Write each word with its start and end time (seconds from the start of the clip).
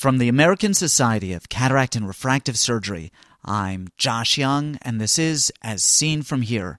From 0.00 0.16
the 0.16 0.30
American 0.30 0.72
Society 0.72 1.34
of 1.34 1.50
Cataract 1.50 1.94
and 1.94 2.08
Refractive 2.08 2.58
Surgery, 2.58 3.12
I'm 3.44 3.88
Josh 3.98 4.38
Young, 4.38 4.78
and 4.80 4.98
this 4.98 5.18
is 5.18 5.52
As 5.62 5.84
Seen 5.84 6.22
From 6.22 6.40
Here. 6.40 6.78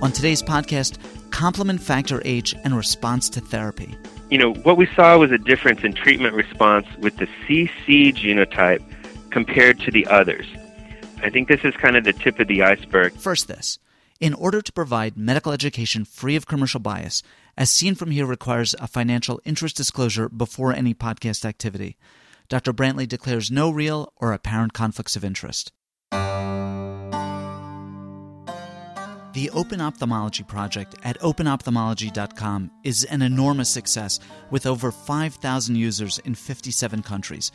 On 0.00 0.10
today's 0.10 0.42
podcast, 0.42 0.96
complement 1.30 1.82
factor 1.82 2.22
H 2.24 2.54
and 2.64 2.74
response 2.74 3.28
to 3.28 3.40
therapy. 3.42 3.94
You 4.30 4.38
know, 4.38 4.54
what 4.54 4.78
we 4.78 4.86
saw 4.96 5.18
was 5.18 5.30
a 5.30 5.36
difference 5.36 5.84
in 5.84 5.92
treatment 5.92 6.34
response 6.34 6.86
with 7.00 7.18
the 7.18 7.28
CC 7.46 8.14
genotype 8.14 8.82
compared 9.28 9.78
to 9.80 9.90
the 9.90 10.06
others. 10.06 10.46
I 11.22 11.28
think 11.28 11.48
this 11.48 11.64
is 11.64 11.74
kind 11.74 11.98
of 11.98 12.04
the 12.04 12.14
tip 12.14 12.40
of 12.40 12.48
the 12.48 12.62
iceberg. 12.62 13.12
First, 13.12 13.46
this. 13.46 13.78
In 14.20 14.34
order 14.34 14.60
to 14.60 14.72
provide 14.72 15.16
medical 15.16 15.52
education 15.52 16.04
free 16.04 16.34
of 16.34 16.46
commercial 16.46 16.80
bias, 16.80 17.22
as 17.58 17.70
seen 17.70 17.96
from 17.96 18.12
here 18.12 18.24
requires 18.24 18.74
a 18.78 18.86
financial 18.86 19.40
interest 19.44 19.76
disclosure 19.76 20.28
before 20.28 20.72
any 20.72 20.94
podcast 20.94 21.44
activity. 21.44 21.98
Dr. 22.48 22.72
Brantley 22.72 23.06
declares 23.06 23.50
no 23.50 23.68
real 23.68 24.12
or 24.16 24.32
apparent 24.32 24.72
conflicts 24.72 25.16
of 25.16 25.24
interest. 25.24 25.72
The 29.34 29.50
Open 29.52 29.80
Ophthalmology 29.80 30.44
Project 30.44 30.94
at 31.02 31.18
openophthalmology.com 31.20 32.70
is 32.84 33.04
an 33.04 33.22
enormous 33.22 33.68
success 33.68 34.20
with 34.50 34.64
over 34.64 34.92
5,000 34.92 35.76
users 35.76 36.18
in 36.20 36.34
57 36.36 37.02
countries. 37.02 37.50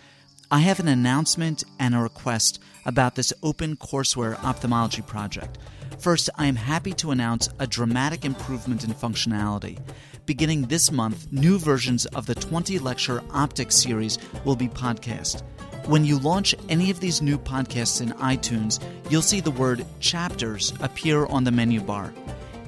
I 0.54 0.60
have 0.60 0.80
an 0.80 0.88
announcement 0.88 1.64
and 1.80 1.96
a 1.96 1.98
request 1.98 2.60
about 2.86 3.16
this 3.16 3.34
open 3.42 3.76
courseware 3.76 4.38
ophthalmology 4.44 5.02
project. 5.02 5.58
First, 5.98 6.30
I 6.36 6.46
am 6.46 6.56
happy 6.56 6.94
to 6.94 7.10
announce 7.10 7.50
a 7.58 7.66
dramatic 7.66 8.24
improvement 8.24 8.84
in 8.84 8.92
functionality. 8.92 9.80
Beginning 10.28 10.68
this 10.68 10.92
month, 10.92 11.26
new 11.32 11.58
versions 11.58 12.06
of 12.06 12.28
the 12.28 12.36
20 12.36 12.78
lecture 12.78 13.24
optics 13.32 13.76
series 13.76 14.20
will 14.46 14.56
be 14.56 14.68
podcast. 14.68 15.42
When 15.88 16.06
you 16.06 16.20
launch 16.20 16.54
any 16.70 16.92
of 16.92 17.00
these 17.00 17.20
new 17.20 17.40
podcasts 17.40 18.00
in 18.00 18.10
iTunes, 18.20 18.80
you'll 19.10 19.24
see 19.24 19.40
the 19.40 19.50
word 19.50 19.84
chapters 20.02 20.72
appear 20.82 21.26
on 21.26 21.46
the 21.46 21.52
menu 21.52 21.82
bar. 21.82 22.14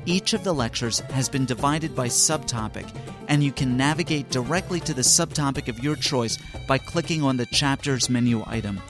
Each 0.08 0.34
of 0.34 0.44
the 0.44 0.54
lectures 0.54 1.02
has 1.12 1.30
been 1.30 1.46
divided 1.46 1.96
by 1.96 2.08
subtopic, 2.08 2.90
and 3.28 3.44
you 3.44 3.52
can 3.52 3.78
navigate 3.78 4.30
directly 4.30 4.80
to 4.82 4.94
the 4.94 5.02
subtopic 5.02 5.68
of 5.68 5.84
your 5.84 5.96
choice 5.96 6.38
by 6.68 6.78
clicking 6.78 7.24
on 7.24 7.38
the 7.38 7.46
chapters 7.48 8.10
menu 8.10 8.44
item. 8.48 8.82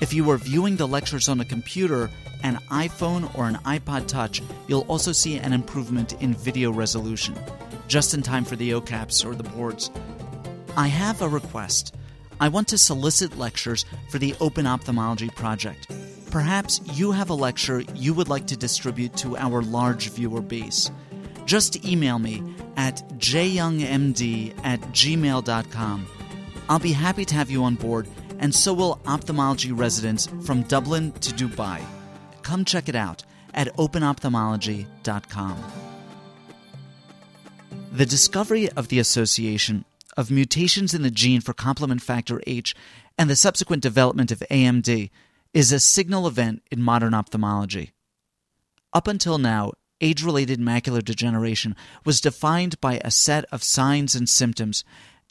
If 0.00 0.12
you 0.12 0.30
are 0.30 0.38
viewing 0.38 0.76
the 0.76 0.86
lectures 0.86 1.28
on 1.28 1.40
a 1.40 1.44
computer, 1.44 2.10
an 2.42 2.58
iPhone, 2.70 3.34
or 3.36 3.46
an 3.46 3.56
iPod 3.64 4.06
Touch, 4.06 4.42
you'll 4.68 4.86
also 4.88 5.12
see 5.12 5.36
an 5.36 5.52
improvement 5.52 6.12
in 6.22 6.34
video 6.34 6.70
resolution, 6.70 7.34
just 7.88 8.14
in 8.14 8.22
time 8.22 8.44
for 8.44 8.56
the 8.56 8.70
OKAPs 8.72 9.24
or 9.24 9.34
the 9.34 9.42
boards. 9.42 9.90
I 10.76 10.88
have 10.88 11.22
a 11.22 11.28
request. 11.28 11.94
I 12.38 12.48
want 12.48 12.68
to 12.68 12.78
solicit 12.78 13.38
lectures 13.38 13.86
for 14.10 14.18
the 14.18 14.34
Open 14.40 14.66
Ophthalmology 14.66 15.30
Project. 15.30 15.90
Perhaps 16.30 16.82
you 16.92 17.12
have 17.12 17.30
a 17.30 17.34
lecture 17.34 17.80
you 17.94 18.12
would 18.12 18.28
like 18.28 18.46
to 18.48 18.56
distribute 18.56 19.16
to 19.16 19.38
our 19.38 19.62
large 19.62 20.10
viewer 20.10 20.42
base. 20.42 20.90
Just 21.46 21.84
email 21.86 22.18
me 22.18 22.42
at 22.76 22.96
jyoungmd 23.18 24.54
at 24.64 24.80
gmail.com. 24.80 26.06
I'll 26.68 26.78
be 26.78 26.92
happy 26.92 27.24
to 27.24 27.34
have 27.34 27.50
you 27.50 27.64
on 27.64 27.76
board, 27.76 28.08
and 28.38 28.54
so 28.54 28.74
will 28.74 29.00
ophthalmology 29.06 29.72
residents 29.72 30.28
from 30.42 30.62
Dublin 30.62 31.12
to 31.12 31.32
Dubai. 31.32 31.80
Come 32.42 32.64
check 32.64 32.88
it 32.88 32.96
out 32.96 33.24
at 33.54 33.74
openophthalmology.com. 33.76 35.56
The 37.92 38.06
discovery 38.06 38.68
of 38.70 38.88
the 38.88 38.98
association 38.98 39.84
of 40.16 40.30
mutations 40.30 40.92
in 40.92 41.02
the 41.02 41.10
gene 41.10 41.40
for 41.40 41.54
complement 41.54 42.02
factor 42.02 42.42
H 42.46 42.74
and 43.16 43.30
the 43.30 43.36
subsequent 43.36 43.82
development 43.82 44.30
of 44.30 44.42
AMD 44.50 45.10
is 45.54 45.72
a 45.72 45.80
signal 45.80 46.26
event 46.26 46.62
in 46.70 46.82
modern 46.82 47.14
ophthalmology. 47.14 47.92
Up 48.92 49.08
until 49.08 49.38
now, 49.38 49.72
age 50.00 50.22
related 50.22 50.60
macular 50.60 51.04
degeneration 51.04 51.76
was 52.04 52.20
defined 52.20 52.80
by 52.80 53.00
a 53.04 53.10
set 53.10 53.44
of 53.52 53.62
signs 53.62 54.14
and 54.14 54.28
symptoms. 54.28 54.84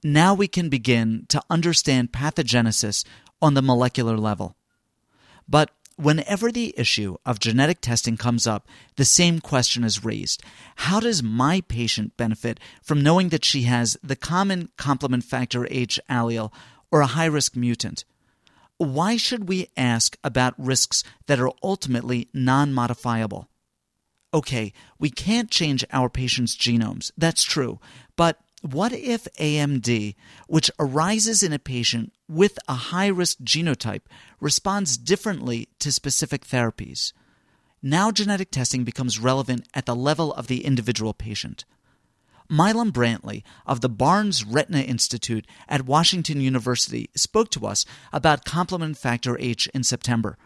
Now 0.03 0.33
we 0.33 0.47
can 0.47 0.69
begin 0.69 1.25
to 1.29 1.41
understand 1.49 2.11
pathogenesis 2.11 3.05
on 3.41 3.53
the 3.53 3.61
molecular 3.61 4.17
level. 4.17 4.55
But 5.47 5.71
Whenever 5.97 6.51
the 6.51 6.73
issue 6.77 7.15
of 7.25 7.39
genetic 7.39 7.79
testing 7.79 8.17
comes 8.17 8.45
up, 8.45 8.67
the 8.97 9.05
same 9.05 9.39
question 9.39 9.85
is 9.85 10.03
raised. 10.03 10.43
How 10.75 10.99
does 10.99 11.23
my 11.23 11.61
patient 11.61 12.17
benefit 12.17 12.59
from 12.83 13.01
knowing 13.01 13.29
that 13.29 13.45
she 13.45 13.61
has 13.61 13.95
the 14.03 14.17
common 14.17 14.69
complement 14.75 15.23
factor 15.23 15.65
H 15.71 15.97
allele 16.09 16.51
or 16.91 16.99
a 16.99 17.07
high 17.07 17.25
risk 17.25 17.55
mutant? 17.55 18.03
Why 18.77 19.15
should 19.15 19.47
we 19.47 19.69
ask 19.77 20.17
about 20.21 20.53
risks 20.57 21.01
that 21.27 21.39
are 21.39 21.51
ultimately 21.63 22.27
non 22.33 22.73
modifiable? 22.73 23.47
Okay, 24.35 24.73
we 24.99 25.09
can't 25.09 25.49
change 25.49 25.85
our 25.93 26.09
patients' 26.09 26.57
genomes, 26.57 27.09
that's 27.17 27.41
true, 27.41 27.79
but 28.17 28.37
what 28.61 28.91
if 28.91 29.29
AMD, 29.39 30.13
which 30.49 30.69
arises 30.77 31.41
in 31.41 31.53
a 31.53 31.57
patient 31.57 32.11
with 32.27 32.59
a 32.67 32.73
high 32.73 33.07
risk 33.07 33.37
genotype, 33.45 34.01
responds 34.41 34.97
differently 34.97 35.69
to 35.79 35.89
specific 35.89 36.45
therapies? 36.45 37.13
Now 37.81 38.11
genetic 38.11 38.51
testing 38.51 38.83
becomes 38.83 39.19
relevant 39.19 39.69
at 39.73 39.85
the 39.85 39.95
level 39.95 40.33
of 40.33 40.47
the 40.47 40.65
individual 40.65 41.13
patient. 41.13 41.63
Milam 42.49 42.91
Brantley 42.91 43.41
of 43.65 43.79
the 43.79 43.87
Barnes 43.87 44.43
Retina 44.43 44.81
Institute 44.81 45.47
at 45.69 45.85
Washington 45.85 46.41
University 46.41 47.09
spoke 47.15 47.49
to 47.51 47.65
us 47.65 47.85
about 48.11 48.43
complement 48.43 48.97
factor 48.97 49.39
H 49.39 49.69
in 49.73 49.85
September. 49.85 50.37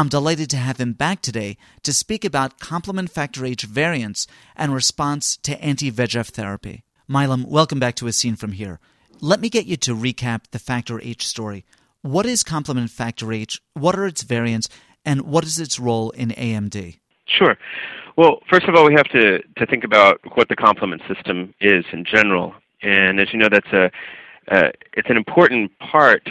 I'm 0.00 0.08
delighted 0.08 0.48
to 0.48 0.56
have 0.56 0.78
him 0.78 0.94
back 0.94 1.20
today 1.20 1.58
to 1.82 1.92
speak 1.92 2.24
about 2.24 2.58
complement 2.58 3.10
factor 3.10 3.44
H 3.44 3.64
variants 3.64 4.26
and 4.56 4.72
response 4.72 5.36
to 5.42 5.62
anti 5.62 5.92
VEGF 5.92 6.28
therapy. 6.28 6.84
Milam, 7.06 7.44
welcome 7.46 7.78
back 7.78 7.96
to 7.96 8.08
As 8.08 8.16
Seen 8.16 8.34
From 8.34 8.52
Here. 8.52 8.80
Let 9.20 9.40
me 9.40 9.50
get 9.50 9.66
you 9.66 9.76
to 9.76 9.94
recap 9.94 10.44
the 10.52 10.58
Factor 10.58 11.02
H 11.02 11.26
story. 11.26 11.66
What 12.00 12.24
is 12.24 12.42
complement 12.42 12.88
factor 12.88 13.30
H? 13.30 13.60
What 13.74 13.94
are 13.94 14.06
its 14.06 14.22
variants? 14.22 14.70
And 15.04 15.20
what 15.20 15.44
is 15.44 15.58
its 15.58 15.78
role 15.78 16.12
in 16.12 16.30
AMD? 16.30 16.96
Sure. 17.26 17.58
Well, 18.16 18.38
first 18.48 18.68
of 18.68 18.76
all, 18.76 18.86
we 18.86 18.94
have 18.94 19.08
to, 19.08 19.42
to 19.58 19.66
think 19.66 19.84
about 19.84 20.18
what 20.34 20.48
the 20.48 20.56
complement 20.56 21.02
system 21.14 21.52
is 21.60 21.84
in 21.92 22.06
general. 22.06 22.54
And 22.80 23.20
as 23.20 23.34
you 23.34 23.38
know, 23.38 23.50
that's 23.50 23.70
a, 23.74 23.90
uh, 24.50 24.70
it's 24.94 25.10
an 25.10 25.18
important 25.18 25.78
part 25.78 26.26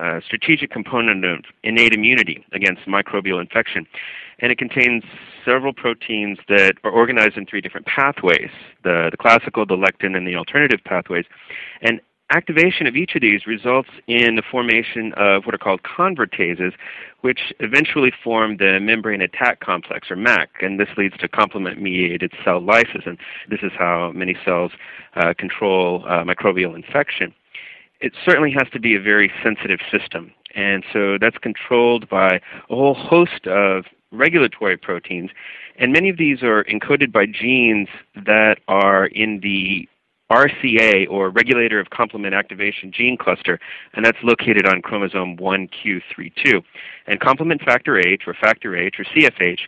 a 0.00 0.22
strategic 0.24 0.70
component 0.70 1.24
of 1.24 1.44
innate 1.62 1.92
immunity 1.92 2.44
against 2.52 2.82
microbial 2.86 3.40
infection. 3.40 3.86
And 4.38 4.50
it 4.50 4.58
contains 4.58 5.04
several 5.44 5.72
proteins 5.72 6.38
that 6.48 6.74
are 6.84 6.90
organized 6.90 7.36
in 7.36 7.46
three 7.46 7.60
different 7.60 7.86
pathways 7.86 8.50
the, 8.82 9.08
the 9.10 9.16
classical, 9.16 9.66
the 9.66 9.76
lectin, 9.76 10.16
and 10.16 10.26
the 10.26 10.36
alternative 10.36 10.80
pathways. 10.84 11.26
And 11.82 12.00
activation 12.30 12.86
of 12.86 12.96
each 12.96 13.14
of 13.14 13.20
these 13.20 13.46
results 13.46 13.88
in 14.06 14.36
the 14.36 14.42
formation 14.50 15.12
of 15.14 15.44
what 15.44 15.54
are 15.54 15.58
called 15.58 15.82
convertases, 15.82 16.72
which 17.20 17.52
eventually 17.58 18.12
form 18.22 18.56
the 18.56 18.78
membrane 18.80 19.20
attack 19.20 19.60
complex, 19.60 20.10
or 20.10 20.16
MAC, 20.16 20.48
and 20.62 20.78
this 20.78 20.88
leads 20.96 21.16
to 21.18 21.28
complement 21.28 21.82
mediated 21.82 22.32
cell 22.44 22.60
lysis, 22.60 23.02
and 23.04 23.18
this 23.48 23.60
is 23.62 23.72
how 23.76 24.12
many 24.14 24.36
cells 24.44 24.72
uh, 25.16 25.34
control 25.36 26.04
uh, 26.06 26.22
microbial 26.24 26.74
infection 26.74 27.34
it 28.00 28.12
certainly 28.24 28.50
has 28.50 28.68
to 28.72 28.80
be 28.80 28.94
a 28.94 29.00
very 29.00 29.30
sensitive 29.42 29.80
system. 29.90 30.32
And 30.54 30.84
so 30.92 31.18
that's 31.20 31.38
controlled 31.38 32.08
by 32.08 32.40
a 32.70 32.74
whole 32.74 32.94
host 32.94 33.46
of 33.46 33.84
regulatory 34.10 34.76
proteins. 34.76 35.30
And 35.78 35.92
many 35.92 36.08
of 36.08 36.16
these 36.16 36.42
are 36.42 36.64
encoded 36.64 37.12
by 37.12 37.26
genes 37.26 37.88
that 38.16 38.58
are 38.68 39.06
in 39.06 39.40
the 39.40 39.88
RCA, 40.30 41.08
or 41.10 41.28
Regulator 41.28 41.80
of 41.80 41.90
Complement 41.90 42.34
Activation 42.34 42.92
Gene 42.92 43.16
Cluster, 43.16 43.58
and 43.94 44.04
that's 44.04 44.18
located 44.22 44.64
on 44.64 44.80
chromosome 44.80 45.36
1q32. 45.36 46.62
And 47.08 47.18
complement 47.18 47.62
factor 47.62 47.98
H, 47.98 48.22
or 48.28 48.34
factor 48.34 48.76
H, 48.76 48.96
or 49.00 49.04
CFH, 49.04 49.58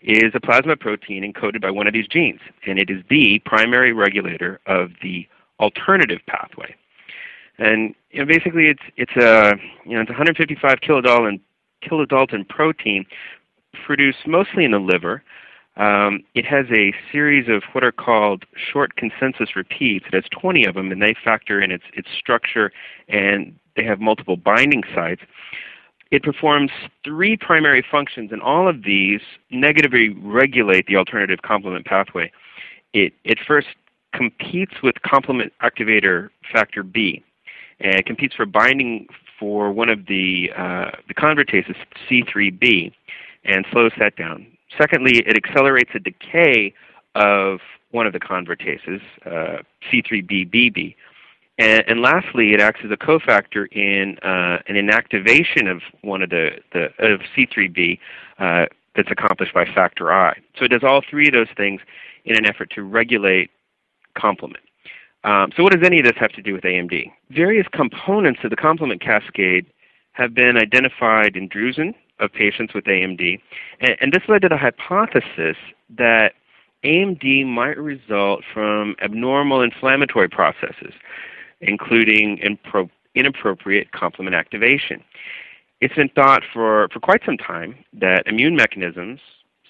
is 0.00 0.32
a 0.34 0.40
plasma 0.40 0.76
protein 0.76 1.24
encoded 1.24 1.60
by 1.60 1.72
one 1.72 1.88
of 1.88 1.92
these 1.92 2.06
genes, 2.06 2.40
and 2.66 2.78
it 2.78 2.88
is 2.88 3.02
the 3.10 3.40
primary 3.44 3.92
regulator 3.92 4.60
of 4.66 4.90
the 5.02 5.26
alternative 5.58 6.20
pathway. 6.28 6.74
And 7.58 7.94
you 8.10 8.20
know, 8.20 8.26
basically, 8.26 8.68
it's 8.68 8.82
it's 8.96 9.16
a 9.16 9.54
you 9.84 9.94
know 9.94 10.00
it's 10.00 10.10
155 10.10 10.80
kilodalton 10.80 11.40
kilodalton 11.82 12.48
protein 12.48 13.04
produced 13.84 14.26
mostly 14.26 14.64
in 14.64 14.72
the 14.72 14.78
liver. 14.78 15.22
Um, 15.76 16.22
it 16.34 16.44
has 16.44 16.66
a 16.70 16.92
series 17.10 17.48
of 17.48 17.62
what 17.72 17.82
are 17.82 17.92
called 17.92 18.44
short 18.54 18.96
consensus 18.96 19.56
repeats. 19.56 20.04
It 20.06 20.14
has 20.14 20.24
20 20.30 20.66
of 20.66 20.74
them, 20.74 20.92
and 20.92 21.00
they 21.00 21.14
factor 21.24 21.60
in 21.60 21.70
its 21.70 21.84
its 21.94 22.08
structure, 22.18 22.72
and 23.08 23.54
they 23.76 23.84
have 23.84 24.00
multiple 24.00 24.36
binding 24.36 24.82
sites. 24.94 25.22
It 26.10 26.22
performs 26.22 26.70
three 27.04 27.38
primary 27.38 27.82
functions, 27.90 28.32
and 28.32 28.42
all 28.42 28.68
of 28.68 28.82
these 28.82 29.22
negatively 29.50 30.10
regulate 30.10 30.86
the 30.86 30.96
alternative 30.96 31.40
complement 31.42 31.86
pathway. 31.86 32.30
It 32.92 33.14
it 33.24 33.38
first 33.46 33.68
competes 34.12 34.74
with 34.82 35.00
complement 35.02 35.54
activator 35.62 36.28
factor 36.52 36.82
B, 36.82 37.24
and 37.82 37.94
it 37.96 38.06
competes 38.06 38.34
for 38.34 38.46
binding 38.46 39.06
for 39.38 39.72
one 39.72 39.88
of 39.88 40.06
the 40.06 40.50
uh, 40.56 40.90
the 41.08 41.14
convertases 41.14 41.76
C3b, 42.08 42.92
and 43.44 43.66
slows 43.72 43.92
that 43.98 44.16
down. 44.16 44.46
Secondly, 44.78 45.22
it 45.26 45.36
accelerates 45.36 45.90
the 45.92 46.00
decay 46.00 46.72
of 47.14 47.60
one 47.90 48.06
of 48.06 48.12
the 48.12 48.20
convertases, 48.20 49.00
uh, 49.26 49.58
C3bbb. 49.90 50.94
And, 51.58 51.84
and, 51.86 52.00
lastly, 52.00 52.54
it 52.54 52.60
acts 52.60 52.80
as 52.82 52.90
a 52.90 52.96
cofactor 52.96 53.70
in 53.72 54.18
uh, 54.22 54.58
an 54.66 54.76
inactivation 54.76 55.70
of 55.70 55.82
one 56.00 56.22
of 56.22 56.30
the, 56.30 56.52
the 56.72 56.86
of 56.98 57.20
C3b 57.36 57.98
uh, 58.38 58.66
that's 58.96 59.10
accomplished 59.10 59.52
by 59.52 59.66
factor 59.66 60.12
I. 60.12 60.38
So 60.58 60.64
it 60.64 60.68
does 60.68 60.82
all 60.82 61.02
three 61.08 61.28
of 61.28 61.34
those 61.34 61.54
things 61.54 61.82
in 62.24 62.36
an 62.36 62.46
effort 62.46 62.70
to 62.74 62.82
regulate 62.82 63.50
complement. 64.14 64.64
Um, 65.24 65.52
so 65.56 65.62
what 65.62 65.72
does 65.72 65.86
any 65.86 66.00
of 66.00 66.04
this 66.04 66.16
have 66.16 66.32
to 66.32 66.42
do 66.42 66.52
with 66.52 66.64
AMD? 66.64 67.10
Various 67.30 67.66
components 67.72 68.40
of 68.42 68.50
the 68.50 68.56
complement 68.56 69.00
cascade 69.00 69.66
have 70.12 70.34
been 70.34 70.56
identified 70.56 71.36
in 71.36 71.48
drusen 71.48 71.94
of 72.18 72.32
patients 72.32 72.74
with 72.74 72.84
AMD, 72.84 73.40
and, 73.80 73.96
and 74.00 74.12
this 74.12 74.22
led 74.28 74.42
to 74.42 74.48
the 74.48 74.56
hypothesis 74.56 75.56
that 75.96 76.34
AMD 76.84 77.46
might 77.46 77.78
result 77.78 78.42
from 78.52 78.96
abnormal 79.00 79.62
inflammatory 79.62 80.28
processes, 80.28 80.92
including 81.60 82.38
impro- 82.38 82.90
inappropriate 83.14 83.92
complement 83.92 84.34
activation. 84.34 85.02
It's 85.80 85.94
been 85.94 86.08
thought 86.10 86.42
for, 86.52 86.88
for 86.92 87.00
quite 87.00 87.22
some 87.24 87.36
time 87.36 87.76
that 87.92 88.26
immune 88.26 88.56
mechanisms, 88.56 89.20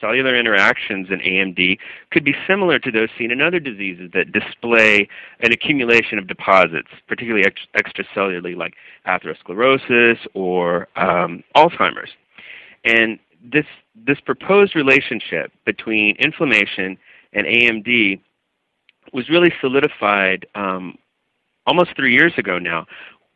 cellular 0.03 0.37
interactions 0.37 1.09
in 1.11 1.21
AMD, 1.21 1.79
could 2.11 2.25
be 2.25 2.35
similar 2.47 2.79
to 2.81 2.91
those 2.91 3.09
seen 3.17 3.31
in 3.31 3.41
other 3.41 3.61
diseases 3.61 4.11
that 4.13 4.33
display 4.33 5.09
an 5.41 5.53
accumulation 5.53 6.19
of 6.19 6.27
deposits, 6.27 6.89
particularly 7.09 7.47
ext- 7.47 7.71
extracellularly, 7.75 8.55
like 8.57 8.75
atherosclerosis 9.07 10.19
or 10.35 10.89
um, 10.97 11.43
Alzheimer's. 11.57 12.11
And 12.85 13.19
this 13.43 13.67
this 13.95 14.21
proposed 14.21 14.75
relationship 14.75 15.53
between 15.65 16.17
inflammation 16.17 16.99
and 17.33 17.47
AMD 17.47 18.21
was 19.13 19.29
really 19.29 19.53
solidified 19.61 20.47
um, 20.55 20.97
almost 21.67 21.91
three 21.97 22.13
years 22.13 22.33
ago 22.37 22.59
now. 22.59 22.87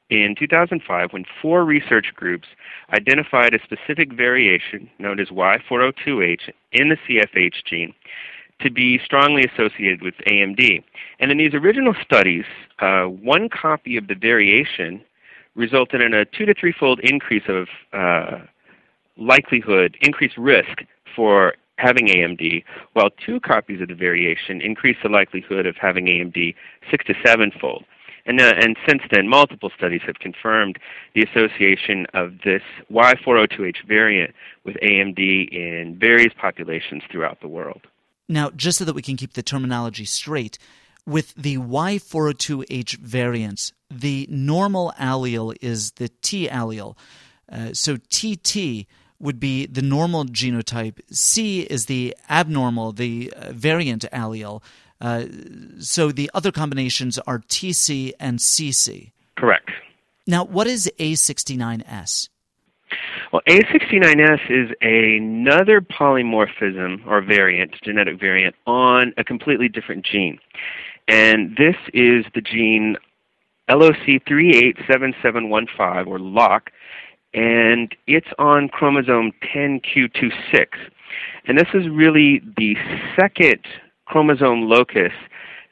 In 0.09 0.37
2005, 0.39 1.13
when 1.13 1.25
four 1.43 1.65
research 1.65 2.13
groups 2.15 2.47
identified 2.93 3.55
a 3.55 3.59
specific 3.65 4.13
variation 4.13 4.89
known 5.01 5.19
as 5.19 5.29
Y402H 5.29 6.53
in 6.73 6.91
the 6.91 6.97
CFH 6.97 7.65
gene 7.65 7.93
to 8.61 8.71
be 8.71 8.99
strongly 9.05 9.45
associated 9.45 10.03
with 10.03 10.15
AMD. 10.29 10.83
And 11.19 11.31
in 11.31 11.39
these 11.39 11.55
original 11.55 11.95
studies, 12.03 12.45
uh, 12.79 13.05
one 13.05 13.49
copy 13.49 13.97
of 13.97 14.07
the 14.07 14.15
variation 14.15 15.03
resulted 15.57 16.01
in 16.01 16.15
a 16.15 16.25
two 16.25 16.47
to 16.47 16.55
three 16.55 16.73
fold 16.73 17.01
increase 17.01 17.45
of 17.49 17.69
uh, 17.93 18.39
likelihood, 19.17 19.97
increased 20.03 20.37
risk 20.39 20.85
for 21.15 21.55
having 21.79 22.07
AMD, 22.07 22.65
while 22.93 23.11
two 23.25 23.41
copies 23.41 23.81
of 23.83 23.89
the 23.89 23.95
variation 23.95 24.61
increase 24.61 24.97
the 25.03 25.09
likelihood 25.09 25.67
of 25.67 25.77
having 25.77 26.07
AMD 26.07 26.55
six 26.91 27.05
to 27.07 27.15
sevenfold. 27.25 27.85
And, 28.27 28.41
uh, 28.41 28.55
and 28.57 28.77
since 28.87 29.03
then, 29.11 29.29
multiple 29.29 29.71
studies 29.77 30.03
have 30.07 30.17
confirmed 30.17 30.79
the 31.15 31.23
association 31.23 32.07
of 32.13 32.41
this 32.45 32.63
Y402H 32.93 33.87
variant 33.87 34.35
with 34.65 34.77
AMD 34.83 35.19
in 35.53 35.97
various 35.99 36.33
populations 36.39 37.03
throughout 37.11 37.41
the 37.41 37.49
world. 37.49 37.83
Now, 38.29 38.51
just 38.51 38.79
so 38.79 38.85
that 38.85 38.95
we 38.95 39.03
can 39.03 39.17
keep 39.17 39.35
the 39.35 39.43
terminology 39.43 40.05
straight, 40.05 40.59
with 41.07 41.33
the 41.35 41.57
Y402H 41.59 42.99
variants, 42.99 43.73
the 43.89 44.27
normal 44.29 44.93
allele 44.99 45.57
is 45.61 45.93
the 45.93 46.09
T 46.09 46.49
allele. 46.49 46.97
Uh, 47.51 47.73
so 47.73 47.97
TT 47.97 48.87
would 49.21 49.39
be 49.39 49.67
the 49.67 49.83
normal 49.83 50.25
genotype. 50.25 50.99
C 51.13 51.61
is 51.61 51.87
the 51.87 52.17
abnormal, 52.29 52.93
the 52.93 53.33
uh, 53.37 53.53
variant 53.53 54.05
allele. 54.13 54.63
Uh, 55.01 55.25
so 55.79 56.11
the 56.11 56.31
other 56.35 56.53
combinations 56.53 57.19
are 57.27 57.41
TC 57.41 58.13
and 58.19 58.39
CC. 58.39 59.13
Correct. 59.37 59.71
Now, 60.27 60.45
what 60.45 60.67
is 60.67 60.91
A69S? 60.99 62.29
Well, 63.33 63.43
A69S 63.49 64.51
is 64.51 64.71
another 64.81 65.81
polymorphism 65.81 67.05
or 67.07 67.21
variant, 67.21 67.75
genetic 67.83 68.21
variant, 68.21 68.55
on 68.67 69.13
a 69.17 69.25
completely 69.25 69.69
different 69.69 70.07
gene. 70.07 70.39
And 71.09 71.57
this 71.57 71.75
is 71.93 72.25
the 72.35 72.41
gene 72.41 72.97
LOC387715, 73.69 76.07
or 76.07 76.19
LOCK, 76.19 76.73
and 77.35 77.95
it's 78.07 78.29
on 78.39 78.69
chromosome 78.69 79.33
10q26. 79.55 80.69
And 81.47 81.59
this 81.59 81.69
is 81.75 81.87
really 81.89 82.41
the 82.57 82.77
second 83.17 83.67
chromosome 84.07 84.69
locus 84.69 85.13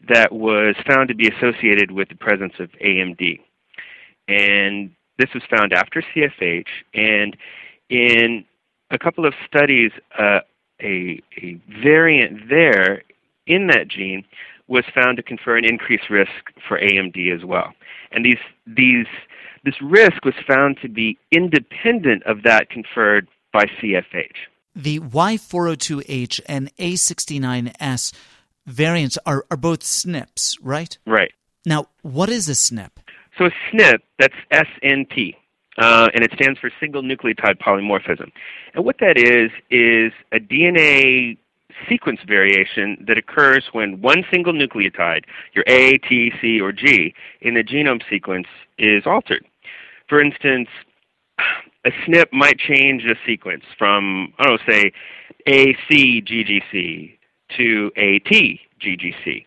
that 0.08 0.32
was 0.32 0.74
found 0.86 1.08
to 1.08 1.14
be 1.14 1.28
associated 1.28 1.90
with 1.90 2.08
the 2.08 2.14
presence 2.14 2.54
of 2.58 2.70
AMD. 2.84 3.40
And 4.28 4.90
this 5.18 5.28
was 5.32 5.42
found 5.48 5.72
after 5.72 6.02
CFH, 6.14 6.66
and 6.94 7.36
in 7.88 8.44
a 8.90 8.98
couple 8.98 9.24
of 9.26 9.34
studies, 9.46 9.92
uh, 10.18 10.40
a, 10.82 11.22
a 11.40 11.60
variant 11.82 12.48
there 12.48 13.02
in 13.46 13.68
that 13.68 13.88
gene 13.88 14.24
was 14.66 14.84
found 14.94 15.16
to 15.16 15.22
confer 15.22 15.56
an 15.56 15.64
increased 15.64 16.10
risk 16.10 16.30
for 16.66 16.78
AMD 16.78 17.34
as 17.34 17.44
well. 17.44 17.72
And 18.12 18.24
these, 18.24 18.38
these 18.66 19.06
this 19.64 19.80
risk 19.80 20.24
was 20.24 20.34
found 20.46 20.78
to 20.82 20.88
be 20.88 21.18
independent 21.30 22.22
of 22.24 22.42
that 22.42 22.68
conferred 22.68 23.28
by 23.52 23.64
CFH. 23.64 24.34
The 24.74 25.00
Y402H 25.00 26.40
and 26.46 26.74
A69S 26.76 28.12
variants 28.66 29.18
are, 29.24 29.44
are 29.50 29.56
both 29.56 29.80
SNPs, 29.80 30.58
right? 30.62 30.96
Right. 31.06 31.32
Now, 31.64 31.88
what 32.02 32.28
is 32.28 32.48
a 32.48 32.52
SNP? 32.52 32.90
So 33.38 33.46
a 33.46 33.50
SNP, 33.72 34.00
that's 34.18 34.34
SNP, 34.52 35.36
uh, 35.78 36.08
and 36.14 36.24
it 36.24 36.32
stands 36.34 36.58
for 36.58 36.70
single 36.78 37.02
nucleotide 37.02 37.58
polymorphism. 37.58 38.30
And 38.74 38.84
what 38.84 38.98
that 38.98 39.16
is, 39.16 39.50
is 39.70 40.12
a 40.32 40.38
DNA 40.38 41.36
sequence 41.88 42.20
variation 42.26 43.02
that 43.06 43.18
occurs 43.18 43.64
when 43.72 44.00
one 44.00 44.24
single 44.30 44.52
nucleotide, 44.52 45.24
your 45.54 45.64
A, 45.66 45.98
T, 45.98 46.32
C, 46.40 46.60
or 46.60 46.72
G, 46.72 47.14
in 47.40 47.54
the 47.54 47.64
genome 47.64 48.02
sequence 48.08 48.46
is 48.78 49.06
altered. 49.06 49.44
For 50.08 50.20
instance, 50.20 50.68
a 51.84 51.90
SNP 51.90 52.32
might 52.32 52.58
change 52.58 53.04
a 53.04 53.14
sequence 53.26 53.64
from, 53.78 54.32
I 54.38 54.44
don't 54.44 54.60
know, 54.66 54.72
say 54.72 54.92
ACGGC 55.46 57.16
to 57.56 57.92
ATGGC. 57.96 59.44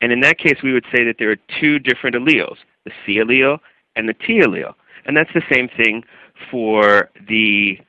And 0.00 0.12
in 0.12 0.20
that 0.20 0.38
case, 0.38 0.58
we 0.62 0.72
would 0.72 0.86
say 0.94 1.04
that 1.04 1.16
there 1.18 1.30
are 1.30 1.38
two 1.60 1.78
different 1.78 2.16
alleles, 2.16 2.56
the 2.84 2.92
C 3.04 3.16
allele 3.18 3.58
and 3.94 4.08
the 4.08 4.14
T 4.14 4.40
allele. 4.40 4.74
And 5.04 5.16
that's 5.16 5.32
the 5.32 5.42
same 5.50 5.68
thing 5.68 6.04
for 6.50 7.10
the 7.28 7.80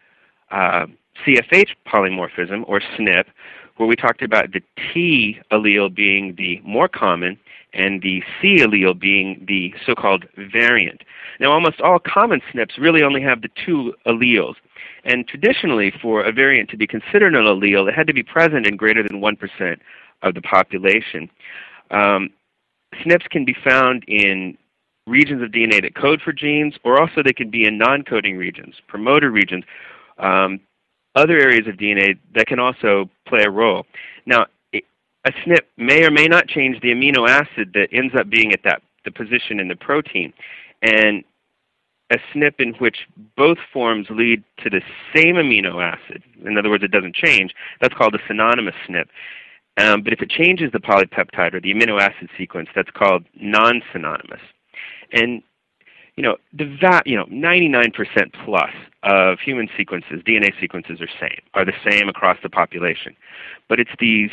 uh, 0.52 0.86
CFH 1.26 1.72
polymorphism, 1.86 2.64
or 2.68 2.80
SNP, 2.80 3.26
where 3.78 3.88
we 3.88 3.96
talked 3.96 4.22
about 4.22 4.54
the 4.54 4.62
T 4.94 5.40
allele 5.52 5.94
being 5.94 6.36
the 6.36 6.62
more 6.64 6.88
common 6.88 7.38
and 7.74 8.02
the 8.02 8.24
C 8.42 8.58
allele 8.60 9.00
being 9.00 9.44
the 9.48 9.74
so-called 9.86 10.26
variant. 10.38 11.04
Now, 11.40 11.52
almost 11.52 11.82
all 11.82 12.00
common 12.00 12.42
SNPs 12.54 12.78
really 12.78 13.04
only 13.04 13.22
have 13.22 13.42
the 13.42 13.50
two 13.66 13.94
alleles. 14.06 14.56
And 15.04 15.28
traditionally, 15.28 15.92
for 16.02 16.24
a 16.24 16.32
variant 16.32 16.70
to 16.72 16.78
be 16.78 16.88
considered 16.88 17.36
an 17.36 17.46
allele, 17.46 17.88
it 17.88 17.94
had 17.94 18.08
to 18.08 18.14
be 18.14 18.24
present 18.24 18.66
in 18.66 18.78
greater 18.78 19.04
than 19.04 19.22
1% 19.22 19.78
of 20.24 20.34
the 20.34 20.42
population. 20.42 21.30
Um, 21.92 22.30
SNPs 22.96 23.30
can 23.30 23.46
be 23.46 23.56
found 23.64 24.04
in 24.08 24.58
regions 25.06 25.42
of 25.42 25.52
DNA 25.52 25.82
that 25.82 25.96
code 25.96 26.22
for 26.22 26.34
genes, 26.34 26.76
or 26.84 27.00
also 27.00 27.22
they 27.24 27.34
can 27.34 27.50
be 27.50 27.66
in 27.66 27.78
non-coding 27.78 28.38
regions, 28.38 28.76
promoter 28.88 29.32
regions, 29.32 29.64
um, 30.18 30.60
other 31.16 31.38
areas 31.38 31.68
of 31.68 31.76
DNA 31.76 32.18
that 32.36 32.48
can 32.48 32.60
also 32.60 33.10
play 33.28 33.44
a 33.44 33.50
role. 33.50 33.86
Now, 34.26 34.46
a 35.28 35.32
SNP 35.32 35.60
may 35.78 36.04
or 36.04 36.12
may 36.12 36.28
not 36.28 36.48
change 36.48 36.80
the 36.82 36.90
amino 36.90 37.28
acid 37.28 37.72
that 37.74 37.90
ends 37.92 38.14
up 38.16 38.30
being 38.30 38.54
at 38.54 38.62
that 38.64 38.82
the 39.06 39.12
position 39.12 39.60
in 39.60 39.68
the 39.68 39.76
protein. 39.76 40.34
And 40.82 41.24
a 42.10 42.18
SNP 42.34 42.60
in 42.60 42.74
which 42.76 43.00
both 43.36 43.58
forms 43.72 44.08
lead 44.10 44.44
to 44.64 44.70
the 44.70 44.82
same 45.16 45.36
amino 45.36 45.84
acid, 45.84 46.24
in 46.46 46.58
other 46.58 46.70
words, 46.70 46.84
it 46.84 46.92
doesn't 46.92 47.16
change, 47.16 47.54
that's 47.82 47.94
called 47.94 48.16
a 48.16 48.20
synonymous 48.28 48.76
SNP. 48.88 49.08
Um, 49.78 50.02
but 50.02 50.14
if 50.14 50.22
it 50.22 50.30
changes 50.30 50.72
the 50.72 50.80
polypeptide 50.80 51.54
or 51.54 51.62
the 51.62 51.74
amino 51.74 52.02
acid 52.02 52.30
sequence, 52.38 52.70
that's 52.74 52.90
called 52.92 53.26
non-synonymous. 53.40 54.42
And 55.12 55.44
you 56.16 56.24
know, 56.24 56.38
the 56.52 56.66
va- 56.82 57.04
you 57.06 57.16
know, 57.16 57.26
99% 57.26 57.94
plus 58.44 58.72
of 59.04 59.40
human 59.40 59.70
sequences, 59.78 60.24
DNA 60.26 60.52
sequences, 60.60 61.00
are 61.00 61.08
same, 61.20 61.42
are 61.54 61.64
the 61.64 61.74
same 61.88 62.10
across 62.10 62.38
the 62.42 62.50
population. 62.50 63.16
But 63.70 63.80
it's 63.80 63.92
these 64.00 64.32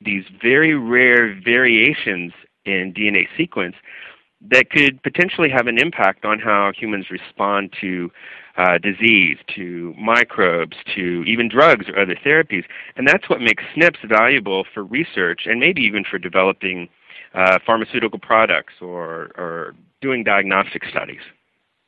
these 0.00 0.24
very 0.42 0.74
rare 0.74 1.34
variations 1.42 2.32
in 2.64 2.92
DNA 2.92 3.26
sequence 3.36 3.76
that 4.50 4.70
could 4.70 5.02
potentially 5.02 5.48
have 5.48 5.66
an 5.66 5.78
impact 5.78 6.24
on 6.24 6.38
how 6.38 6.72
humans 6.76 7.06
respond 7.10 7.72
to 7.80 8.10
uh, 8.56 8.78
disease, 8.78 9.38
to 9.54 9.94
microbes, 9.98 10.76
to 10.94 11.24
even 11.26 11.48
drugs 11.48 11.88
or 11.88 11.98
other 11.98 12.16
therapies. 12.16 12.64
And 12.96 13.06
that's 13.06 13.28
what 13.28 13.40
makes 13.40 13.62
SNPs 13.74 14.08
valuable 14.08 14.64
for 14.72 14.84
research 14.84 15.42
and 15.46 15.60
maybe 15.60 15.82
even 15.82 16.04
for 16.04 16.18
developing 16.18 16.88
uh, 17.34 17.58
pharmaceutical 17.64 18.18
products 18.18 18.74
or, 18.80 19.30
or 19.36 19.74
doing 20.00 20.24
diagnostic 20.24 20.84
studies. 20.88 21.20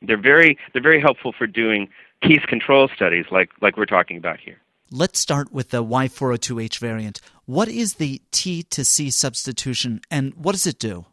They're 0.01 0.21
very, 0.21 0.57
they're 0.73 0.81
very 0.81 1.01
helpful 1.01 1.33
for 1.37 1.47
doing 1.47 1.89
case 2.21 2.45
control 2.47 2.89
studies 2.95 3.25
like, 3.31 3.49
like 3.61 3.77
we're 3.77 3.85
talking 3.85 4.17
about 4.17 4.39
here. 4.39 4.57
Let's 4.91 5.19
start 5.19 5.53
with 5.53 5.69
the 5.69 5.83
Y402H 5.83 6.79
variant. 6.79 7.21
What 7.45 7.67
is 7.67 7.95
the 7.95 8.21
T 8.31 8.63
to 8.63 8.83
C 8.83 9.11
substitution 9.11 10.01
and 10.09 10.33
what 10.33 10.53
does 10.53 10.65
it 10.65 10.79
do? 10.79 11.05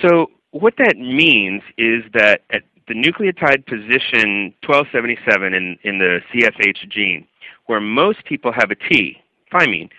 So, 0.00 0.30
what 0.52 0.74
that 0.78 0.96
means 0.96 1.62
is 1.76 2.04
that 2.12 2.42
at 2.50 2.62
the 2.86 2.94
nucleotide 2.94 3.66
position 3.66 4.54
1277 4.64 5.52
in, 5.52 5.78
in 5.82 5.98
the 5.98 6.20
CFH 6.32 6.88
gene, 6.88 7.26
where 7.66 7.80
most 7.80 8.24
people 8.24 8.52
have 8.52 8.70
a 8.70 8.76
T, 8.76 9.16
thymine, 9.52 9.90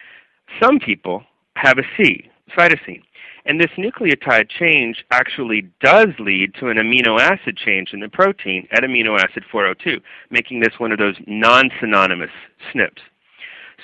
some 0.62 0.80
people 0.80 1.24
have 1.56 1.78
a 1.78 1.84
C, 1.98 2.30
cytosine. 2.58 3.02
And 3.46 3.60
this 3.62 3.70
nucleotide 3.78 4.50
change 4.50 5.06
actually 5.12 5.70
does 5.80 6.08
lead 6.18 6.56
to 6.56 6.70
an 6.70 6.78
amino 6.78 7.20
acid 7.20 7.58
change 7.58 7.94
in 7.94 8.00
the 8.00 8.10
protein 8.10 8.68
at 8.72 8.84
amino 8.84 9.20
acid 9.20 9.44
402, 9.52 10.02
making 10.32 10.62
this 10.62 10.80
one 10.80 10.92
of 10.92 10.98
those 10.98 11.16
non 11.28 11.70
synonymous 11.80 12.32
SNPs. 12.74 12.98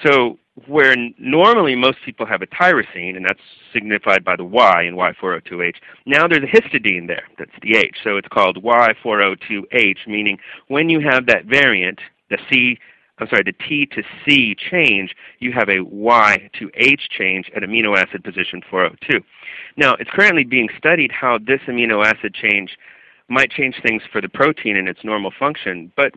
So, 0.03 0.39
where 0.67 0.95
normally 1.17 1.75
most 1.75 1.99
people 2.03 2.25
have 2.25 2.41
a 2.41 2.47
tyrosine, 2.47 3.15
and 3.15 3.25
that's 3.25 3.39
signified 3.71 4.23
by 4.23 4.35
the 4.35 4.43
Y 4.43 4.83
in 4.83 4.95
Y402H, 4.95 5.75
now 6.05 6.27
there's 6.27 6.43
a 6.43 6.47
histidine 6.47 7.07
there, 7.07 7.23
that's 7.37 7.51
the 7.61 7.77
H. 7.77 7.97
So 8.03 8.17
it's 8.17 8.27
called 8.27 8.61
Y402H, 8.61 10.07
meaning 10.07 10.37
when 10.67 10.89
you 10.89 10.99
have 10.99 11.25
that 11.27 11.45
variant, 11.45 11.99
the 12.29 12.37
C 12.49 12.79
I'm 13.21 13.27
sorry, 13.27 13.43
the 13.43 13.53
T 13.53 13.85
to 13.85 14.03
C 14.25 14.55
change, 14.55 15.15
you 15.39 15.51
have 15.53 15.69
a 15.69 15.81
Y 15.81 16.49
to 16.59 16.71
H 16.73 17.07
change 17.09 17.51
at 17.55 17.61
amino 17.61 17.95
acid 17.95 18.23
position 18.23 18.61
402. 18.67 19.23
Now, 19.77 19.93
it's 19.99 20.09
currently 20.09 20.43
being 20.43 20.69
studied 20.75 21.11
how 21.11 21.37
this 21.37 21.61
amino 21.67 22.03
acid 22.03 22.33
change 22.33 22.77
might 23.29 23.51
change 23.51 23.75
things 23.81 24.01
for 24.11 24.21
the 24.21 24.27
protein 24.27 24.75
in 24.75 24.87
its 24.87 25.03
normal 25.03 25.31
function, 25.37 25.91
but 25.95 26.13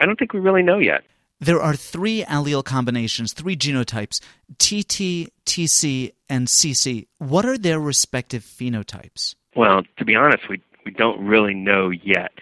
I 0.00 0.04
don't 0.04 0.18
think 0.18 0.32
we 0.32 0.40
really 0.40 0.62
know 0.62 0.78
yet. 0.78 1.04
There 1.40 1.62
are 1.62 1.74
three 1.74 2.24
allele 2.24 2.64
combinations, 2.64 3.32
three 3.32 3.56
genotypes 3.56 4.20
TT, 4.58 5.30
TC, 5.46 6.12
and 6.28 6.48
CC. 6.48 7.06
What 7.18 7.46
are 7.46 7.56
their 7.56 7.78
respective 7.78 8.42
phenotypes? 8.42 9.36
Well, 9.54 9.82
to 9.98 10.04
be 10.04 10.16
honest, 10.16 10.48
we, 10.48 10.60
we 10.84 10.90
don't 10.90 11.24
really 11.24 11.54
know 11.54 11.90
yet. 11.90 12.32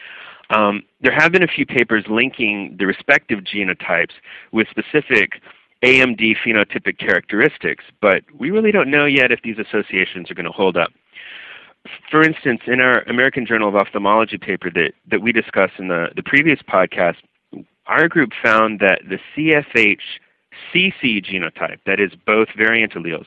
Um, 0.50 0.82
there 1.00 1.12
have 1.12 1.32
been 1.32 1.42
a 1.42 1.48
few 1.48 1.66
papers 1.66 2.04
linking 2.08 2.76
the 2.78 2.86
respective 2.86 3.40
genotypes 3.40 4.12
with 4.52 4.68
specific 4.68 5.40
AMD 5.82 6.36
phenotypic 6.44 6.98
characteristics, 6.98 7.84
but 8.00 8.22
we 8.38 8.50
really 8.50 8.72
don't 8.72 8.90
know 8.90 9.06
yet 9.06 9.32
if 9.32 9.42
these 9.42 9.58
associations 9.58 10.30
are 10.30 10.34
going 10.34 10.46
to 10.46 10.52
hold 10.52 10.76
up. 10.76 10.92
For 12.10 12.22
instance, 12.22 12.62
in 12.66 12.80
our 12.80 13.02
American 13.02 13.46
Journal 13.46 13.68
of 13.68 13.76
Ophthalmology 13.76 14.38
paper 14.38 14.70
that, 14.70 14.92
that 15.08 15.20
we 15.20 15.32
discussed 15.32 15.74
in 15.78 15.88
the, 15.88 16.08
the 16.16 16.22
previous 16.22 16.60
podcast, 16.60 17.16
our 17.86 18.08
group 18.08 18.30
found 18.42 18.80
that 18.80 19.02
the 19.08 19.18
CFH 19.36 20.00
CC 20.72 21.24
genotype, 21.24 21.78
that 21.86 22.00
is 22.00 22.12
both 22.26 22.48
variant 22.56 22.94
alleles, 22.94 23.26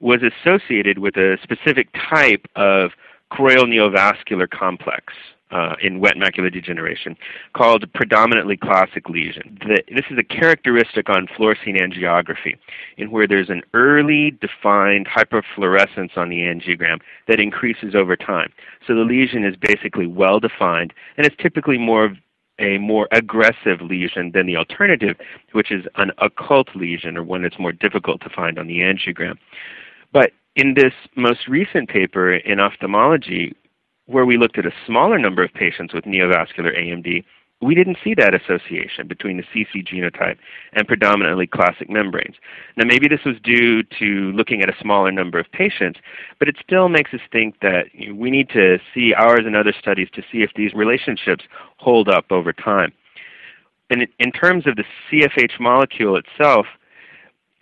was 0.00 0.20
associated 0.22 0.98
with 0.98 1.16
a 1.16 1.38
specific 1.42 1.88
type 2.10 2.46
of 2.56 2.90
choroidal 3.30 3.66
neovascular 3.66 4.48
complex, 4.50 5.14
uh, 5.52 5.76
in 5.80 6.00
wet 6.00 6.14
macular 6.16 6.52
degeneration 6.52 7.16
called 7.54 7.90
predominantly 7.92 8.56
classic 8.56 9.08
lesion. 9.08 9.58
The, 9.60 9.82
this 9.94 10.06
is 10.10 10.18
a 10.18 10.24
characteristic 10.24 11.08
on 11.08 11.26
fluorescein 11.26 11.80
angiography 11.80 12.56
in 12.96 13.10
where 13.10 13.28
there's 13.28 13.50
an 13.50 13.62
early 13.74 14.32
defined 14.32 15.06
hyperfluorescence 15.06 16.16
on 16.16 16.30
the 16.30 16.40
angiogram 16.40 17.00
that 17.28 17.38
increases 17.38 17.94
over 17.94 18.16
time. 18.16 18.52
So 18.86 18.94
the 18.94 19.02
lesion 19.02 19.44
is 19.44 19.54
basically 19.56 20.06
well 20.06 20.40
defined 20.40 20.92
and 21.16 21.26
it's 21.26 21.36
typically 21.40 21.78
more 21.78 22.16
a 22.58 22.78
more 22.78 23.08
aggressive 23.12 23.80
lesion 23.80 24.30
than 24.32 24.46
the 24.46 24.56
alternative, 24.56 25.16
which 25.52 25.72
is 25.72 25.84
an 25.96 26.12
occult 26.18 26.68
lesion 26.76 27.16
or 27.16 27.24
one 27.24 27.42
that's 27.42 27.58
more 27.58 27.72
difficult 27.72 28.20
to 28.22 28.28
find 28.28 28.58
on 28.58 28.66
the 28.66 28.80
angiogram. 28.80 29.36
But 30.12 30.32
in 30.54 30.74
this 30.74 30.92
most 31.16 31.48
recent 31.48 31.88
paper 31.88 32.34
in 32.34 32.60
ophthalmology, 32.60 33.54
where 34.06 34.26
we 34.26 34.36
looked 34.36 34.58
at 34.58 34.66
a 34.66 34.72
smaller 34.86 35.18
number 35.18 35.42
of 35.42 35.52
patients 35.52 35.94
with 35.94 36.04
neovascular 36.04 36.76
AMD, 36.78 37.24
we 37.62 37.76
didn't 37.76 37.98
see 38.02 38.12
that 38.14 38.34
association 38.34 39.06
between 39.06 39.36
the 39.36 39.44
CC 39.44 39.86
genotype 39.86 40.36
and 40.72 40.86
predominantly 40.88 41.46
classic 41.46 41.88
membranes. 41.88 42.34
Now, 42.76 42.84
maybe 42.84 43.06
this 43.06 43.24
was 43.24 43.36
due 43.44 43.84
to 43.84 44.32
looking 44.32 44.62
at 44.62 44.68
a 44.68 44.74
smaller 44.80 45.12
number 45.12 45.38
of 45.38 45.50
patients, 45.52 46.00
but 46.40 46.48
it 46.48 46.56
still 46.60 46.88
makes 46.88 47.14
us 47.14 47.20
think 47.30 47.60
that 47.60 47.86
we 48.12 48.30
need 48.30 48.48
to 48.50 48.78
see 48.92 49.14
ours 49.14 49.42
and 49.46 49.54
other 49.54 49.72
studies 49.78 50.08
to 50.14 50.22
see 50.32 50.42
if 50.42 50.50
these 50.56 50.74
relationships 50.74 51.44
hold 51.76 52.08
up 52.08 52.26
over 52.30 52.52
time. 52.52 52.92
And 53.90 54.08
in 54.18 54.32
terms 54.32 54.66
of 54.66 54.74
the 54.74 54.84
CFH 55.10 55.60
molecule 55.60 56.16
itself, 56.16 56.66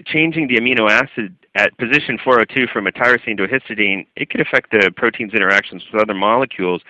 changing 0.07 0.49
the 0.49 0.57
amino 0.57 0.89
acid 0.89 1.37
at 1.55 1.77
position 1.79 2.19
402 2.23 2.67
from 2.73 2.87
a 2.87 2.93
tyrosine 2.93 3.37
to 3.37 3.45
a 3.45 3.49
histidine, 3.49 4.07
it 4.17 4.31
could 4.31 4.41
affect 4.41 4.71
the 4.71 4.91
protein's 4.97 5.35
interactions 5.35 5.85
with 5.93 6.01
other 6.01 6.15
molecules 6.15 6.83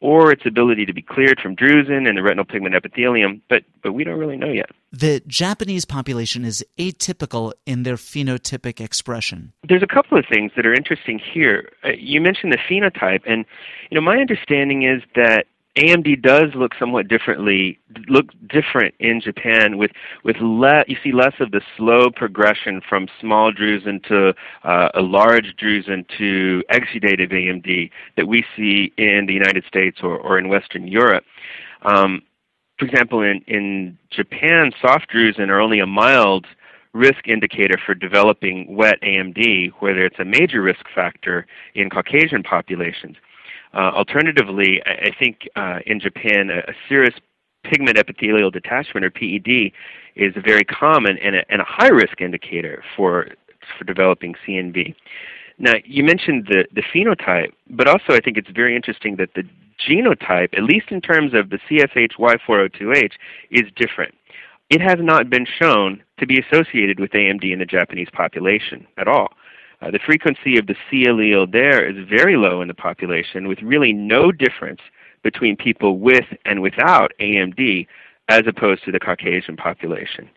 or 0.00 0.30
its 0.30 0.46
ability 0.46 0.86
to 0.86 0.92
be 0.92 1.02
cleared 1.02 1.40
from 1.40 1.56
drusen 1.56 2.08
and 2.08 2.16
the 2.16 2.22
retinal 2.22 2.44
pigment 2.44 2.74
epithelium, 2.74 3.42
but, 3.48 3.64
but 3.82 3.92
we 3.92 4.04
don't 4.04 4.18
really 4.18 4.36
know 4.36 4.50
yet. 4.50 4.70
The 4.92 5.20
Japanese 5.26 5.84
population 5.84 6.44
is 6.44 6.64
atypical 6.78 7.52
in 7.66 7.82
their 7.82 7.96
phenotypic 7.96 8.80
expression. 8.80 9.52
There's 9.68 9.82
a 9.82 9.92
couple 9.92 10.16
of 10.16 10.24
things 10.30 10.52
that 10.56 10.64
are 10.64 10.72
interesting 10.72 11.18
here. 11.18 11.70
Uh, 11.84 11.90
you 11.98 12.20
mentioned 12.20 12.52
the 12.52 12.58
phenotype, 12.58 13.22
and 13.26 13.44
you 13.90 13.96
know 13.96 14.00
my 14.00 14.18
understanding 14.18 14.84
is 14.84 15.02
that 15.16 15.46
AMD 15.78 16.22
does 16.22 16.50
look 16.56 16.72
somewhat 16.76 17.06
differently, 17.06 17.78
look 18.08 18.26
different 18.48 18.96
in 18.98 19.20
Japan 19.20 19.78
with 19.78 19.92
with 20.24 20.36
le- 20.40 20.84
you 20.88 20.96
see 21.04 21.12
less 21.12 21.34
of 21.38 21.52
the 21.52 21.60
slow 21.76 22.10
progression 22.10 22.80
from 22.88 23.06
small 23.20 23.52
drusen 23.52 24.02
to 24.08 24.34
uh, 24.64 24.88
a 24.94 25.00
large 25.00 25.54
drusen 25.56 26.04
to 26.18 26.64
exudative 26.70 27.32
AMD 27.32 27.90
that 28.16 28.26
we 28.26 28.44
see 28.56 28.92
in 28.98 29.26
the 29.26 29.32
United 29.32 29.64
States 29.66 29.98
or, 30.02 30.18
or 30.18 30.36
in 30.36 30.48
Western 30.48 30.88
Europe. 30.88 31.22
Um, 31.82 32.22
for 32.76 32.84
example, 32.84 33.22
in, 33.22 33.42
in 33.46 33.98
Japan, 34.10 34.72
soft 34.80 35.12
drusen 35.12 35.48
are 35.48 35.60
only 35.60 35.78
a 35.78 35.86
mild 35.86 36.46
risk 36.92 37.28
indicator 37.28 37.78
for 37.86 37.94
developing 37.94 38.74
wet 38.74 39.00
AMD, 39.02 39.70
whether 39.78 40.04
it's 40.04 40.18
a 40.18 40.24
major 40.24 40.60
risk 40.60 40.86
factor 40.92 41.46
in 41.76 41.88
Caucasian 41.88 42.42
populations. 42.42 43.16
Uh, 43.74 43.90
alternatively, 43.94 44.82
I, 44.86 45.08
I 45.08 45.10
think 45.18 45.48
uh, 45.56 45.78
in 45.86 46.00
Japan, 46.00 46.50
a, 46.50 46.70
a 46.70 46.74
serous 46.88 47.14
pigment 47.64 47.98
epithelial 47.98 48.50
detachment, 48.50 49.04
or 49.04 49.10
PED, 49.10 49.72
is 50.16 50.34
a 50.36 50.40
very 50.40 50.64
common 50.64 51.18
and 51.18 51.36
a, 51.36 51.50
and 51.50 51.60
a 51.60 51.64
high 51.66 51.88
risk 51.88 52.20
indicator 52.20 52.82
for, 52.96 53.28
for 53.76 53.84
developing 53.84 54.34
CNV. 54.46 54.94
Now, 55.58 55.74
you 55.84 56.04
mentioned 56.04 56.46
the, 56.48 56.66
the 56.72 56.82
phenotype, 56.82 57.52
but 57.68 57.88
also 57.88 58.12
I 58.12 58.20
think 58.20 58.36
it's 58.36 58.50
very 58.50 58.76
interesting 58.76 59.16
that 59.16 59.34
the 59.34 59.42
genotype, 59.88 60.56
at 60.56 60.64
least 60.64 60.86
in 60.90 61.00
terms 61.00 61.34
of 61.34 61.50
the 61.50 61.58
CFHY402H, 61.68 63.12
is 63.50 63.64
different. 63.76 64.14
It 64.70 64.80
has 64.80 64.98
not 65.00 65.30
been 65.30 65.46
shown 65.46 66.02
to 66.18 66.26
be 66.26 66.38
associated 66.40 67.00
with 67.00 67.10
AMD 67.12 67.52
in 67.52 67.58
the 67.58 67.64
Japanese 67.64 68.08
population 68.12 68.86
at 68.98 69.08
all. 69.08 69.28
Uh, 69.80 69.90
the 69.90 70.00
frequency 70.04 70.58
of 70.58 70.66
the 70.66 70.74
C 70.90 71.04
allele 71.06 71.50
there 71.50 71.88
is 71.88 72.08
very 72.08 72.36
low 72.36 72.60
in 72.62 72.68
the 72.68 72.74
population, 72.74 73.46
with 73.46 73.62
really 73.62 73.92
no 73.92 74.32
difference 74.32 74.80
between 75.22 75.56
people 75.56 75.98
with 75.98 76.26
and 76.44 76.62
without 76.62 77.12
AMD 77.20 77.86
as 78.28 78.42
opposed 78.46 78.84
to 78.84 78.92
the 78.92 79.00
Caucasian 79.00 79.56
population. 79.56 80.28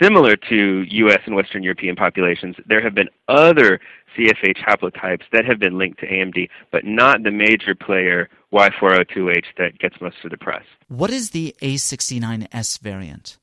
Similar 0.00 0.36
to 0.48 0.84
US 0.88 1.20
and 1.26 1.34
Western 1.34 1.62
European 1.62 1.96
populations, 1.96 2.56
there 2.66 2.80
have 2.80 2.94
been 2.94 3.08
other 3.28 3.78
CFH 4.16 4.58
haplotypes 4.58 5.24
that 5.32 5.44
have 5.44 5.58
been 5.58 5.76
linked 5.76 6.00
to 6.00 6.06
AMD, 6.06 6.48
but 6.72 6.84
not 6.84 7.22
the 7.22 7.30
major 7.30 7.74
player 7.74 8.28
Y402H 8.52 9.44
that 9.58 9.78
gets 9.78 10.00
most 10.00 10.16
of 10.24 10.30
the 10.30 10.38
press. 10.38 10.64
What 10.88 11.10
is 11.10 11.30
the 11.30 11.54
A69S 11.60 12.80
variant? 12.80 13.36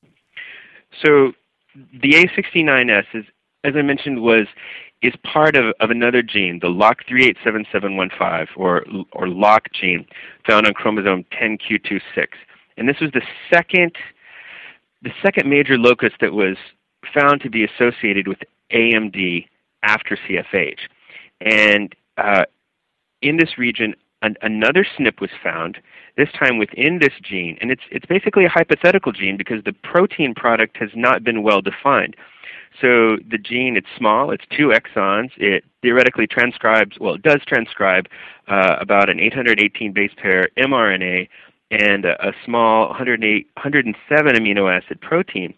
So 1.04 1.34
the 1.76 2.14
A69S 2.14 3.06
is, 3.14 3.26
as 3.64 3.76
I 3.76 3.82
mentioned, 3.82 4.22
was 4.22 4.48
is 5.04 5.14
part 5.24 5.56
of, 5.56 5.76
of 5.82 5.92
another 5.92 6.24
gene, 6.24 6.60
the 6.62 6.68
LOC387715, 6.68 8.48
or, 8.56 8.86
or 9.12 9.28
LOCK 9.28 9.72
gene, 9.74 10.06
found 10.48 10.66
on 10.66 10.74
chromosome 10.74 11.26
10q26. 11.26 12.28
And 12.78 12.88
this 12.88 13.00
was 13.02 13.12
the 13.12 13.22
second, 13.54 13.92
the 15.02 15.12
second 15.22 15.50
major 15.50 15.78
locus 15.78 16.14
that 16.22 16.34
was 16.34 16.56
found 17.14 17.42
to 17.42 17.50
be 17.50 17.66
associated 17.66 18.28
with 18.30 18.40
AMD 18.72 19.46
after 19.84 20.18
CFH. 20.18 20.80
And 21.42 21.94
uh, 22.18 22.46
in 23.22 23.36
this 23.38 23.58
region, 23.58 23.96
an, 24.22 24.38
another 24.42 24.86
SNP 24.98 25.20
was 25.20 25.30
found, 25.44 25.80
this 26.16 26.30
time 26.40 26.58
within 26.58 27.00
this 27.00 27.14
gene. 27.22 27.58
And 27.60 27.72
it's, 27.72 27.84
it's 27.92 28.06
basically 28.06 28.46
a 28.46 28.50
hypothetical 28.50 29.12
gene 29.12 29.36
because 29.36 29.64
the 29.66 29.74
protein 29.74 30.34
product 30.34 30.78
has 30.78 30.90
not 30.96 31.26
been 31.26 31.44
well 31.44 31.62
defined. 31.62 32.16
So 32.82 33.18
the 33.30 33.38
gene, 33.38 33.78
it's 33.78 33.88
small, 33.98 34.32
it's 34.32 34.46
two 34.56 34.70
exons. 34.70 35.32
It 35.38 35.64
theoretically 35.82 36.28
transcribes, 36.28 36.98
well, 37.00 37.14
it 37.16 37.22
does 37.22 37.42
transcribe 37.46 38.08
uh, 38.48 38.78
about 38.80 39.10
an 39.10 39.20
818 39.20 39.94
base 39.94 40.12
pair 40.18 40.50
mRNA 40.58 41.28
and 41.72 42.06
a, 42.06 42.28
a 42.28 42.34
small 42.46 42.88
108, 42.90 43.48
107 43.56 44.36
amino 44.36 44.76
acid 44.76 45.00
protein. 45.02 45.54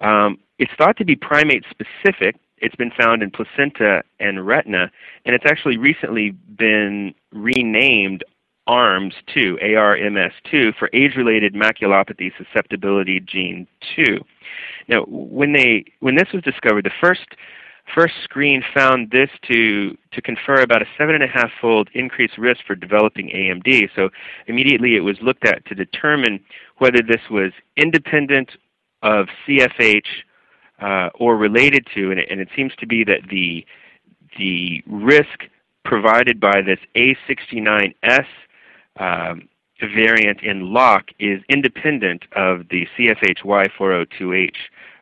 Um, 0.00 0.38
it's 0.58 0.72
thought 0.76 0.96
to 0.98 1.04
be 1.04 1.16
primate 1.16 1.64
specific. 1.70 2.36
It's 2.58 2.76
been 2.76 2.90
found 2.90 3.22
in 3.22 3.30
placenta 3.30 4.02
and 4.18 4.46
retina, 4.46 4.90
and 5.24 5.34
it's 5.34 5.46
actually 5.46 5.76
recently 5.76 6.30
been 6.30 7.14
renamed 7.32 8.24
ARMS2, 8.68 9.62
ARMS2, 9.62 10.74
for 10.76 10.90
age-related 10.92 11.54
maculopathy 11.54 12.30
susceptibility 12.36 13.20
gene 13.20 13.66
2. 13.96 14.18
Now, 14.88 15.04
when 15.08 15.52
they 15.52 15.84
when 16.00 16.16
this 16.16 16.28
was 16.32 16.42
discovered, 16.42 16.84
the 16.84 16.90
first 17.00 17.26
first 17.94 18.14
screen 18.22 18.62
found 18.74 19.10
this 19.10 19.30
to 19.48 19.96
to 20.12 20.20
confer 20.22 20.60
about 20.60 20.82
a 20.82 20.86
seven 20.96 21.14
and 21.14 21.24
a 21.24 21.26
half 21.26 21.50
fold 21.60 21.88
increased 21.94 22.36
risk 22.38 22.60
for 22.66 22.74
developing 22.74 23.28
AMD. 23.28 23.90
So 23.96 24.10
immediately 24.46 24.96
it 24.96 25.00
was 25.00 25.16
looked 25.22 25.46
at 25.46 25.64
to 25.66 25.74
determine 25.74 26.44
whether 26.78 27.00
this 27.02 27.22
was 27.30 27.52
independent 27.76 28.50
of 29.02 29.28
CFH 29.46 30.06
uh, 30.80 31.10
or 31.14 31.36
related 31.36 31.86
to, 31.94 32.10
and 32.10 32.20
it, 32.20 32.28
and 32.30 32.40
it 32.40 32.48
seems 32.54 32.74
to 32.76 32.86
be 32.86 33.04
that 33.04 33.20
the 33.30 33.66
the 34.38 34.82
risk 34.86 35.44
provided 35.84 36.38
by 36.38 36.60
this 36.60 36.78
A69S 36.94 38.26
um, 38.98 39.48
variant 39.80 40.42
in 40.42 40.72
LOCK 40.72 41.10
is 41.18 41.40
independent 41.48 42.24
of 42.32 42.68
the 42.70 42.86
CFHY402H 42.96 44.56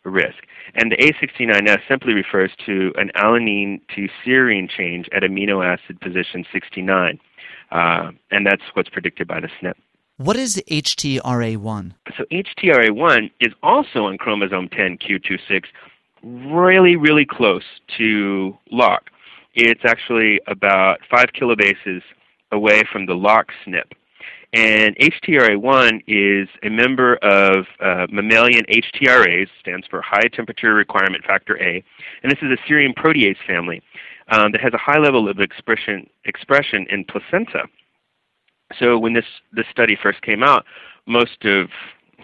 risk. 0.04 0.44
And 0.74 0.92
the 0.92 0.96
A69S 0.96 1.80
simply 1.88 2.12
refers 2.12 2.52
to 2.66 2.92
an 2.96 3.10
alanine 3.16 3.80
to 3.94 4.08
serine 4.24 4.68
change 4.68 5.08
at 5.14 5.22
amino 5.22 5.64
acid 5.64 6.00
position 6.00 6.44
69. 6.52 7.18
Uh, 7.70 8.12
and 8.30 8.46
that's 8.46 8.62
what's 8.74 8.88
predicted 8.88 9.26
by 9.26 9.40
the 9.40 9.48
SNP. 9.60 9.74
What 10.18 10.36
is 10.36 10.62
HTRA1? 10.70 11.92
So 12.16 12.24
HTRA1 12.32 13.30
is 13.40 13.52
also 13.62 14.06
on 14.06 14.16
chromosome 14.16 14.68
10 14.70 14.98
Q26, 14.98 15.64
really, 16.22 16.96
really 16.96 17.26
close 17.26 17.64
to 17.98 18.56
LOCK. 18.70 19.10
It's 19.54 19.82
actually 19.84 20.40
about 20.46 21.00
5 21.10 21.26
kilobases 21.38 22.02
away 22.56 22.82
from 22.90 23.06
the 23.06 23.14
LOCK 23.14 23.52
SNP. 23.66 23.92
And 24.52 24.96
HTRA1 24.96 26.02
is 26.06 26.48
a 26.62 26.70
member 26.70 27.16
of 27.16 27.66
uh, 27.80 28.06
mammalian 28.10 28.64
HTRAs, 28.70 29.48
stands 29.60 29.86
for 29.88 30.00
high 30.00 30.28
temperature 30.32 30.72
requirement 30.72 31.24
factor 31.24 31.60
A, 31.60 31.84
and 32.22 32.32
this 32.32 32.38
is 32.40 32.48
a 32.50 32.70
serine 32.70 32.94
protease 32.94 33.36
family 33.46 33.82
um, 34.28 34.52
that 34.52 34.60
has 34.60 34.72
a 34.72 34.78
high 34.78 34.98
level 34.98 35.28
of 35.28 35.40
expression, 35.40 36.08
expression 36.24 36.86
in 36.90 37.04
placenta. 37.04 37.64
So 38.78 38.98
when 38.98 39.12
this, 39.12 39.26
this 39.52 39.66
study 39.70 39.96
first 40.00 40.22
came 40.22 40.42
out, 40.42 40.64
most 41.06 41.44
of 41.44 41.68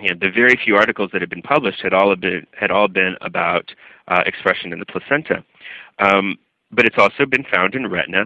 you 0.01 0.09
know, 0.09 0.17
the 0.21 0.31
very 0.31 0.59
few 0.65 0.77
articles 0.77 1.11
that 1.13 1.21
had 1.21 1.31
been 1.31 1.43
published 1.43 1.83
had 1.83 1.93
all 1.93 2.15
been, 2.17 2.47
had 2.59 2.71
all 2.71 2.89
been 2.89 3.17
about 3.21 3.71
uh, 4.09 4.23
expression 4.27 4.73
in 4.73 4.79
the 4.79 4.87
placenta. 4.87 5.45
Um, 5.99 6.39
but 6.71 6.87
it's 6.87 6.97
also 6.99 7.27
been 7.27 7.45
found 7.53 7.75
in 7.75 7.87
retina, 7.89 8.25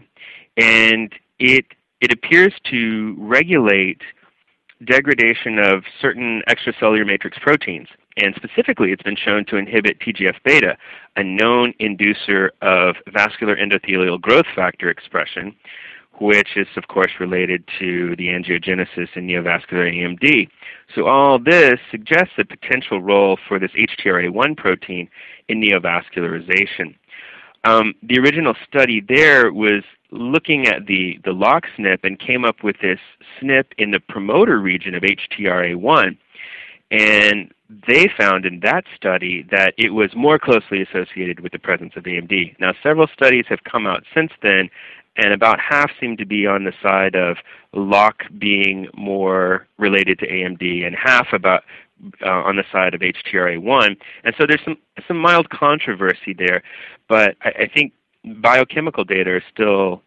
and 0.56 1.12
it 1.38 1.66
it 2.00 2.12
appears 2.12 2.54
to 2.70 3.16
regulate 3.18 4.00
degradation 4.84 5.58
of 5.58 5.84
certain 6.00 6.42
extracellular 6.48 7.06
matrix 7.06 7.38
proteins. 7.38 7.88
And 8.18 8.34
specifically, 8.34 8.92
it's 8.92 9.02
been 9.02 9.16
shown 9.16 9.44
to 9.46 9.56
inhibit 9.56 10.00
TGF 10.00 10.36
beta, 10.44 10.76
a 11.16 11.22
known 11.22 11.74
inducer 11.80 12.48
of 12.62 12.96
vascular 13.12 13.56
endothelial 13.56 14.20
growth 14.20 14.46
factor 14.54 14.88
expression, 14.88 15.54
which 16.18 16.56
is, 16.56 16.66
of 16.76 16.88
course, 16.88 17.12
related 17.20 17.64
to 17.78 18.16
the 18.16 18.28
angiogenesis 18.28 19.08
in 19.16 19.26
neovascular 19.26 19.92
AMD. 19.92 20.48
So, 20.94 21.06
all 21.06 21.38
this 21.38 21.78
suggests 21.90 22.34
a 22.38 22.44
potential 22.44 23.02
role 23.02 23.38
for 23.46 23.58
this 23.58 23.72
HTRA1 23.72 24.56
protein 24.56 25.10
in 25.48 25.60
neovascularization. 25.60 26.96
Um, 27.66 27.94
the 28.00 28.18
original 28.20 28.54
study 28.68 29.00
there 29.00 29.52
was 29.52 29.82
looking 30.12 30.68
at 30.68 30.86
the, 30.86 31.18
the 31.24 31.32
lock 31.32 31.64
SNP 31.76 31.98
and 32.04 32.18
came 32.18 32.44
up 32.44 32.62
with 32.62 32.76
this 32.80 33.00
SNP 33.42 33.64
in 33.76 33.90
the 33.90 33.98
promoter 33.98 34.60
region 34.60 34.94
of 34.94 35.02
HTRA1. 35.02 36.16
And 36.92 37.52
they 37.88 38.08
found 38.16 38.46
in 38.46 38.60
that 38.60 38.84
study 38.94 39.44
that 39.50 39.74
it 39.76 39.90
was 39.90 40.14
more 40.14 40.38
closely 40.38 40.80
associated 40.80 41.40
with 41.40 41.50
the 41.50 41.58
presence 41.58 41.94
of 41.96 42.04
AMD. 42.04 42.58
Now, 42.60 42.72
several 42.84 43.08
studies 43.08 43.46
have 43.48 43.64
come 43.64 43.84
out 43.84 44.04
since 44.14 44.30
then, 44.42 44.70
and 45.16 45.32
about 45.32 45.58
half 45.58 45.90
seem 45.98 46.16
to 46.18 46.24
be 46.24 46.46
on 46.46 46.62
the 46.62 46.72
side 46.80 47.16
of 47.16 47.38
lock 47.72 48.22
being 48.38 48.86
more 48.94 49.66
related 49.76 50.20
to 50.20 50.28
AMD, 50.28 50.86
and 50.86 50.94
half 50.94 51.32
about 51.32 51.64
uh, 52.22 52.28
on 52.28 52.56
the 52.56 52.64
side 52.70 52.94
of 52.94 53.00
HTRA1. 53.00 53.96
And 54.24 54.34
so 54.38 54.46
there's 54.46 54.62
some 54.64 54.78
some 55.06 55.18
mild 55.18 55.50
controversy 55.50 56.34
there, 56.36 56.62
but 57.08 57.36
I, 57.42 57.48
I 57.60 57.70
think 57.72 57.92
biochemical 58.24 59.04
data 59.04 59.30
are 59.30 59.44
still 59.52 60.02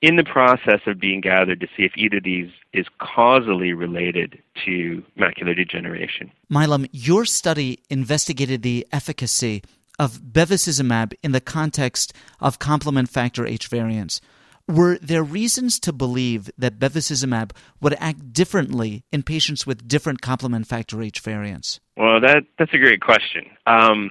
in 0.00 0.16
the 0.16 0.24
process 0.24 0.80
of 0.86 1.00
being 1.00 1.20
gathered 1.20 1.60
to 1.60 1.66
see 1.76 1.82
if 1.82 1.92
either 1.96 2.18
of 2.18 2.22
these 2.22 2.50
is 2.72 2.86
causally 3.00 3.72
related 3.72 4.38
to 4.64 5.02
macular 5.18 5.56
degeneration. 5.56 6.30
Milam, 6.48 6.86
your 6.92 7.24
study 7.24 7.80
investigated 7.90 8.62
the 8.62 8.86
efficacy 8.92 9.62
of 9.98 10.20
bevacizumab 10.20 11.14
in 11.22 11.32
the 11.32 11.40
context 11.40 12.12
of 12.40 12.60
complement 12.60 13.08
factor 13.08 13.44
H 13.44 13.66
variants. 13.66 14.20
Were 14.68 14.98
there 15.00 15.22
reasons 15.22 15.80
to 15.80 15.94
believe 15.94 16.50
that 16.58 16.78
bevacizumab 16.78 17.52
would 17.80 17.96
act 17.98 18.34
differently 18.34 19.02
in 19.10 19.22
patients 19.22 19.66
with 19.66 19.88
different 19.88 20.20
complement 20.20 20.66
factor 20.66 21.00
H 21.00 21.20
variants? 21.20 21.80
Well, 21.96 22.20
that, 22.20 22.44
that's 22.58 22.74
a 22.74 22.78
great 22.78 23.00
question. 23.00 23.46
Um, 23.66 24.10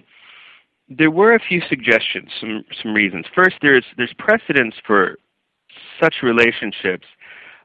there 0.89 1.11
were 1.11 1.35
a 1.35 1.39
few 1.39 1.61
suggestions, 1.69 2.29
some, 2.39 2.63
some 2.81 2.93
reasons. 2.93 3.25
First, 3.35 3.57
there's, 3.61 3.85
there's 3.97 4.13
precedence 4.17 4.73
for 4.85 5.17
such 6.01 6.15
relationships 6.23 7.05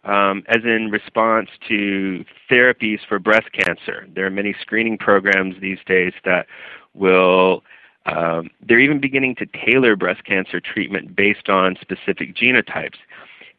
um, 0.05 0.43
as 0.49 0.63
in 0.65 0.91
response 0.91 1.49
to 1.69 2.25
therapies 2.51 2.99
for 3.09 3.19
breast 3.19 3.49
cancer. 3.53 4.07
There 4.15 4.27
are 4.27 4.31
many 4.31 4.55
screening 4.61 4.99
programs 4.99 5.55
these 5.61 5.79
days 5.87 6.13
that 6.25 6.47
will 6.93 7.63
um, 8.07 8.51
they're 8.67 8.81
even 8.81 9.01
beginning 9.01 9.37
to 9.37 9.47
tailor 9.47 9.97
breast 9.97 10.25
cancer 10.25 10.61
treatment 10.61 11.15
based 11.15 11.49
on 11.49 11.77
specific 11.81 12.35
genotypes. 12.35 12.99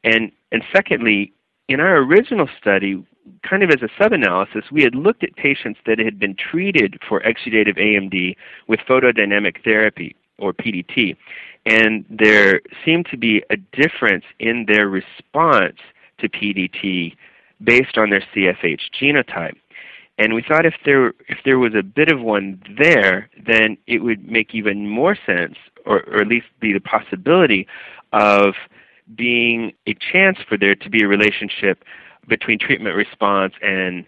And, 0.04 0.32
and 0.52 0.64
secondly, 0.74 1.34
in 1.70 1.80
our 1.80 1.98
original 1.98 2.50
study, 2.60 3.06
kind 3.48 3.64
of 3.64 3.70
as 3.70 3.82
a 3.82 3.90
sub-analysis, 3.98 4.66
we 4.72 4.84
had 4.84 4.96
looked 4.96 5.24
at 5.24 5.36
patients 5.36 5.80
that 5.86 5.98
had 5.98 6.20
been 6.20 6.36
treated 6.36 7.00
for 7.08 7.22
exudative 7.22 7.78
AMD 7.78 8.36
with 8.68 8.80
photodynamic 8.82 9.64
therapy, 9.64 10.16
or 10.40 10.52
PDT, 10.52 11.16
and 11.66 12.06
there 12.10 12.62
seemed 12.84 13.06
to 13.12 13.18
be 13.18 13.44
a 13.50 13.56
difference 13.56 14.26
in 14.40 14.66
their 14.68 14.90
response 14.90 15.78
to 16.20 16.28
PDT 16.28 17.16
based 17.64 17.98
on 17.98 18.10
their 18.10 18.24
CFH 18.36 18.82
genotype. 19.00 19.56
And 20.18 20.34
we 20.34 20.44
thought 20.48 20.66
if 20.66 20.76
there 20.86 21.08
if 21.28 21.40
there 21.44 21.58
was 21.58 21.74
a 21.76 21.82
bit 21.82 22.12
of 22.12 22.22
one 22.22 22.62
there, 22.78 23.30
then 23.48 23.78
it 23.88 24.04
would 24.04 24.30
make 24.30 24.54
even 24.54 24.88
more 24.88 25.18
sense, 25.26 25.56
or, 25.86 26.04
or 26.04 26.22
at 26.22 26.28
least 26.28 26.46
be 26.60 26.72
the 26.72 26.80
possibility 26.80 27.68
of 28.12 28.54
being 29.16 29.74
a 29.88 29.96
chance 29.96 30.38
for 30.48 30.58
there 30.58 30.76
to 30.76 30.90
be 30.90 31.04
a 31.04 31.08
relationship 31.08 31.84
between 32.28 32.60
treatment 32.60 32.96
response 32.96 33.54
and 33.62 34.06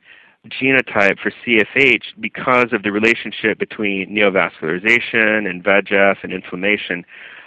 genotype 0.47 1.19
for 1.19 1.31
CFH 1.45 2.03
because 2.19 2.71
of 2.71 2.83
the 2.83 2.91
relationship 2.91 3.57
between 3.57 4.09
neovascularization 4.09 5.49
and 5.49 5.63
VEGF 5.63 6.17
and 6.23 6.31
inflammation. 6.31 7.03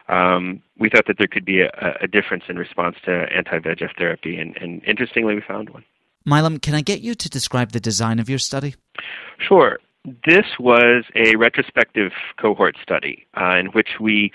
Um, 0.09 0.62
we 0.79 0.88
thought 0.88 1.07
that 1.07 1.18
there 1.18 1.29
could 1.29 1.44
be 1.44 1.61
a, 1.61 1.71
a 2.01 2.09
difference 2.09 2.44
in 2.49 2.59
response 2.59 2.97
to 3.05 3.27
anti-VEGF 3.35 3.97
therapy, 3.97 4.38
and, 4.38 4.57
and 4.57 4.83
interestingly, 4.85 5.35
we 5.35 5.42
found 5.47 5.71
one. 5.71 5.85
Milam, 6.29 6.59
can 6.59 6.75
I 6.75 6.83
get 6.83 7.01
you 7.01 7.14
to 7.14 7.29
describe 7.29 7.73
the 7.73 7.81
design 7.81 8.19
of 8.19 8.29
your 8.29 8.38
study? 8.38 8.75
Sure. 9.38 9.79
This 10.27 10.47
was 10.61 11.05
a 11.14 11.37
retrospective 11.37 12.12
cohort 12.41 12.77
study 12.83 13.27
uh, 13.41 13.57
in 13.57 13.67
which 13.67 13.88
we 14.01 14.31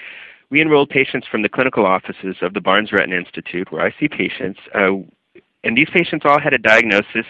we 0.50 0.62
enrolled 0.62 0.90
patients 0.90 1.26
from 1.28 1.42
the 1.42 1.50
clinical 1.50 1.86
offices 1.86 2.36
of 2.42 2.54
the 2.54 2.62
Barnes 2.62 2.92
Retina 2.92 3.16
Institute, 3.16 3.72
where 3.72 3.84
I 3.84 3.92
see 4.00 4.08
patients, 4.08 4.60
uh, 4.76 4.98
and 5.64 5.76
these 5.76 5.90
patients 5.92 6.26
all 6.26 6.40
had 6.40 6.54
a 6.54 6.60
diagnosis 6.60 7.26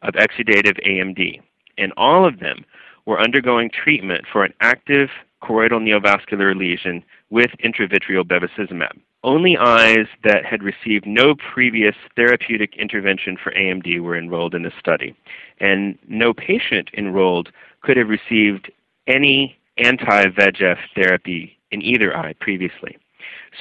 of 0.00 0.14
exudative 0.14 0.78
AMD, 0.86 1.42
and 1.76 1.92
all 1.98 2.26
of 2.26 2.40
them 2.40 2.64
were 3.04 3.20
undergoing 3.20 3.70
treatment 3.70 4.24
for 4.32 4.44
an 4.44 4.54
active 4.60 5.10
choroidal 5.42 5.82
neovascular 5.82 6.56
lesion 6.56 7.04
with 7.28 7.50
intravitreal 7.62 8.22
bevacizumab. 8.22 8.98
Only 9.24 9.56
eyes 9.56 10.06
that 10.22 10.44
had 10.44 10.62
received 10.62 11.06
no 11.06 11.34
previous 11.34 11.94
therapeutic 12.14 12.76
intervention 12.76 13.38
for 13.42 13.52
AMD 13.52 14.00
were 14.00 14.18
enrolled 14.18 14.54
in 14.54 14.64
the 14.64 14.72
study, 14.78 15.16
and 15.60 15.98
no 16.06 16.34
patient 16.34 16.90
enrolled 16.96 17.50
could 17.80 17.96
have 17.96 18.08
received 18.10 18.70
any 19.06 19.56
anti 19.78 20.24
VEGF 20.26 20.76
therapy 20.94 21.56
in 21.70 21.80
either 21.80 22.14
eye 22.14 22.34
previously. 22.38 22.98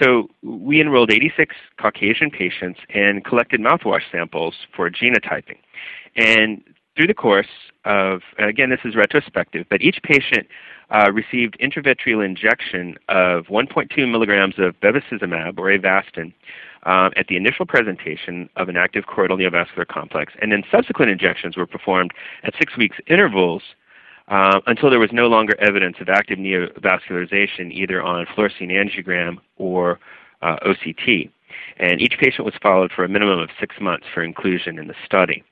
So 0.01 0.29
we 0.41 0.81
enrolled 0.81 1.11
86 1.11 1.55
Caucasian 1.79 2.29
patients 2.29 2.81
and 2.93 3.23
collected 3.23 3.61
mouthwash 3.61 4.11
samples 4.11 4.55
for 4.75 4.89
genotyping. 4.89 5.59
And 6.17 6.61
through 6.97 7.07
the 7.07 7.13
course 7.13 7.47
of, 7.85 8.21
again, 8.37 8.69
this 8.69 8.81
is 8.83 8.95
retrospective, 8.95 9.65
but 9.69 9.81
each 9.81 9.99
patient 10.03 10.45
received 11.13 11.57
intravitreal 11.59 12.23
injection 12.23 12.97
of 13.09 13.45
1.2 13.47 14.09
milligrams 14.09 14.55
of 14.57 14.79
bevacizumab 14.79 15.57
or 15.57 15.65
Avastin 15.65 16.33
um, 16.83 17.11
at 17.15 17.27
the 17.27 17.35
initial 17.35 17.65
presentation 17.65 18.49
of 18.55 18.69
an 18.69 18.77
active 18.77 19.05
choroidal 19.05 19.39
neovascular 19.39 19.87
complex, 19.87 20.33
and 20.41 20.51
then 20.51 20.63
subsequent 20.69 21.11
injections 21.11 21.57
were 21.57 21.65
performed 21.65 22.11
at 22.43 22.53
six 22.57 22.77
weeks 22.77 22.97
intervals 23.07 23.63
uh, 24.27 24.59
until 24.67 24.89
there 24.89 24.99
was 24.99 25.11
no 25.11 25.27
longer 25.27 25.53
evidence 25.59 25.97
of 25.99 26.09
active 26.09 26.37
neovascularization 26.37 27.71
either 27.71 28.01
on 28.01 28.25
fluorescein 28.25 28.71
angiogram 28.71 29.37
or 29.57 29.99
uh, 30.41 30.57
OCT. 30.65 31.29
And 31.77 32.01
each 32.01 32.17
patient 32.19 32.45
was 32.45 32.53
followed 32.61 32.91
for 32.91 33.03
a 33.03 33.09
minimum 33.09 33.39
of 33.39 33.49
six 33.59 33.75
months 33.81 34.05
for 34.13 34.23
inclusion 34.23 34.77
in 34.77 34.87
the 34.87 34.95
study. 35.05 35.43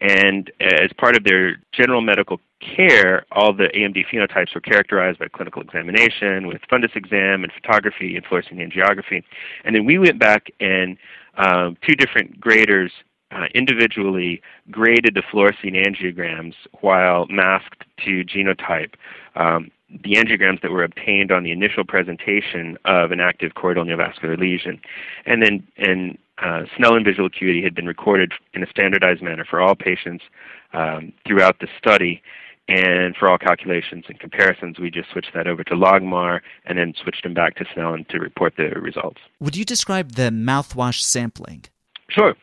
And 0.00 0.50
as 0.60 0.92
part 0.98 1.16
of 1.16 1.24
their 1.24 1.56
general 1.72 2.00
medical 2.00 2.40
care, 2.60 3.24
all 3.32 3.52
the 3.52 3.68
AMD 3.74 4.04
phenotypes 4.12 4.54
were 4.54 4.60
characterized 4.60 5.18
by 5.18 5.28
clinical 5.28 5.62
examination 5.62 6.46
with 6.46 6.60
fundus 6.70 6.94
exam 6.94 7.44
and 7.44 7.52
photography 7.52 8.16
and 8.16 8.24
fluorescein 8.24 8.60
angiography. 8.60 9.22
And 9.64 9.74
then 9.74 9.84
we 9.84 9.98
went 9.98 10.18
back 10.18 10.50
and 10.60 10.96
um, 11.38 11.76
two 11.86 11.94
different 11.94 12.40
graders 12.40 12.92
uh, 13.32 13.46
individually 13.54 14.40
graded 14.70 15.14
the 15.14 15.22
fluorescein 15.22 15.74
angiograms 15.74 16.54
while 16.80 17.26
masked 17.28 17.84
to 18.04 18.24
genotype 18.24 18.94
um, 19.34 19.70
the 19.88 20.14
angiograms 20.14 20.60
that 20.62 20.70
were 20.70 20.84
obtained 20.84 21.30
on 21.30 21.44
the 21.44 21.52
initial 21.52 21.84
presentation 21.84 22.76
of 22.84 23.12
an 23.12 23.20
active 23.20 23.52
choroidal 23.54 23.86
neovascular 23.86 24.38
lesion. 24.38 24.80
And 25.26 25.42
then 25.42 25.66
and 25.76 26.18
uh, 26.38 26.64
Snellen 26.76 27.04
visual 27.04 27.26
acuity 27.26 27.62
had 27.62 27.74
been 27.74 27.86
recorded 27.86 28.32
in 28.52 28.62
a 28.62 28.66
standardized 28.68 29.22
manner 29.22 29.44
for 29.48 29.60
all 29.60 29.74
patients 29.74 30.24
um, 30.72 31.12
throughout 31.26 31.60
the 31.60 31.68
study. 31.78 32.22
And 32.68 33.14
for 33.16 33.30
all 33.30 33.38
calculations 33.38 34.06
and 34.08 34.18
comparisons, 34.18 34.80
we 34.80 34.90
just 34.90 35.10
switched 35.12 35.32
that 35.34 35.46
over 35.46 35.62
to 35.64 35.74
Logmar 35.74 36.40
and 36.64 36.76
then 36.78 36.94
switched 37.00 37.22
them 37.22 37.32
back 37.32 37.54
to 37.56 37.64
Snellen 37.64 38.08
to 38.08 38.18
report 38.18 38.54
the 38.56 38.70
results. 38.80 39.20
Would 39.38 39.56
you 39.56 39.64
describe 39.64 40.12
the 40.12 40.30
mouthwash 40.30 41.00
sampling? 41.00 41.64
Sure. 42.08 42.34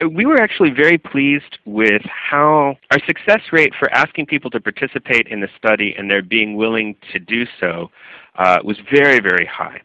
We 0.00 0.24
were 0.26 0.40
actually 0.40 0.70
very 0.70 0.98
pleased 0.98 1.58
with 1.64 2.02
how 2.04 2.76
our 2.90 2.98
success 3.06 3.40
rate 3.52 3.74
for 3.78 3.90
asking 3.92 4.26
people 4.26 4.50
to 4.50 4.60
participate 4.60 5.26
in 5.28 5.40
the 5.40 5.48
study 5.58 5.94
and 5.96 6.10
their 6.10 6.22
being 6.22 6.56
willing 6.56 6.96
to 7.12 7.18
do 7.18 7.46
so 7.60 7.90
uh, 8.36 8.58
was 8.64 8.78
very, 8.90 9.20
very 9.20 9.46
high. 9.46 9.80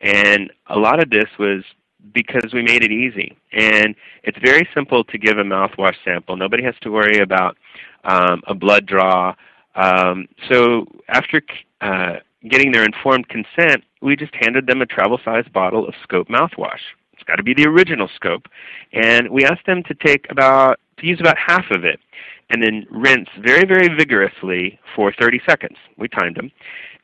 And 0.00 0.52
a 0.66 0.78
lot 0.78 1.02
of 1.02 1.10
this 1.10 1.28
was 1.38 1.64
because 2.12 2.52
we 2.52 2.62
made 2.62 2.82
it 2.82 2.92
easy. 2.92 3.36
And 3.52 3.94
it's 4.22 4.38
very 4.42 4.68
simple 4.74 5.04
to 5.04 5.18
give 5.18 5.38
a 5.38 5.42
mouthwash 5.42 5.96
sample. 6.04 6.36
Nobody 6.36 6.62
has 6.62 6.74
to 6.82 6.90
worry 6.90 7.18
about 7.18 7.56
um, 8.04 8.42
a 8.46 8.54
blood 8.54 8.86
draw. 8.86 9.34
Um, 9.74 10.26
so 10.50 10.86
after 11.08 11.42
uh, 11.80 12.16
getting 12.48 12.72
their 12.72 12.84
informed 12.84 13.28
consent, 13.28 13.84
we 14.02 14.16
just 14.16 14.34
handed 14.34 14.66
them 14.66 14.82
a 14.82 14.86
travel 14.86 15.18
sized 15.24 15.52
bottle 15.52 15.86
of 15.86 15.94
Scope 16.02 16.28
mouthwash 16.28 16.80
It's 17.12 17.22
got 17.24 17.36
to 17.36 17.42
be 17.42 17.54
the 17.54 17.66
original 17.68 18.08
scope. 18.14 18.46
And 18.92 19.30
we 19.30 19.44
asked 19.44 19.66
them 19.66 19.82
to 19.84 19.94
take 19.94 20.26
about 20.30 20.78
to 20.98 21.06
use 21.06 21.20
about 21.20 21.36
half 21.38 21.70
of 21.70 21.84
it 21.84 22.00
and 22.48 22.62
then 22.62 22.86
rinse 22.90 23.28
very, 23.40 23.66
very 23.66 23.88
vigorously 23.88 24.78
for 24.94 25.12
30 25.18 25.40
seconds. 25.46 25.76
We 25.98 26.08
timed 26.08 26.36
them. 26.36 26.52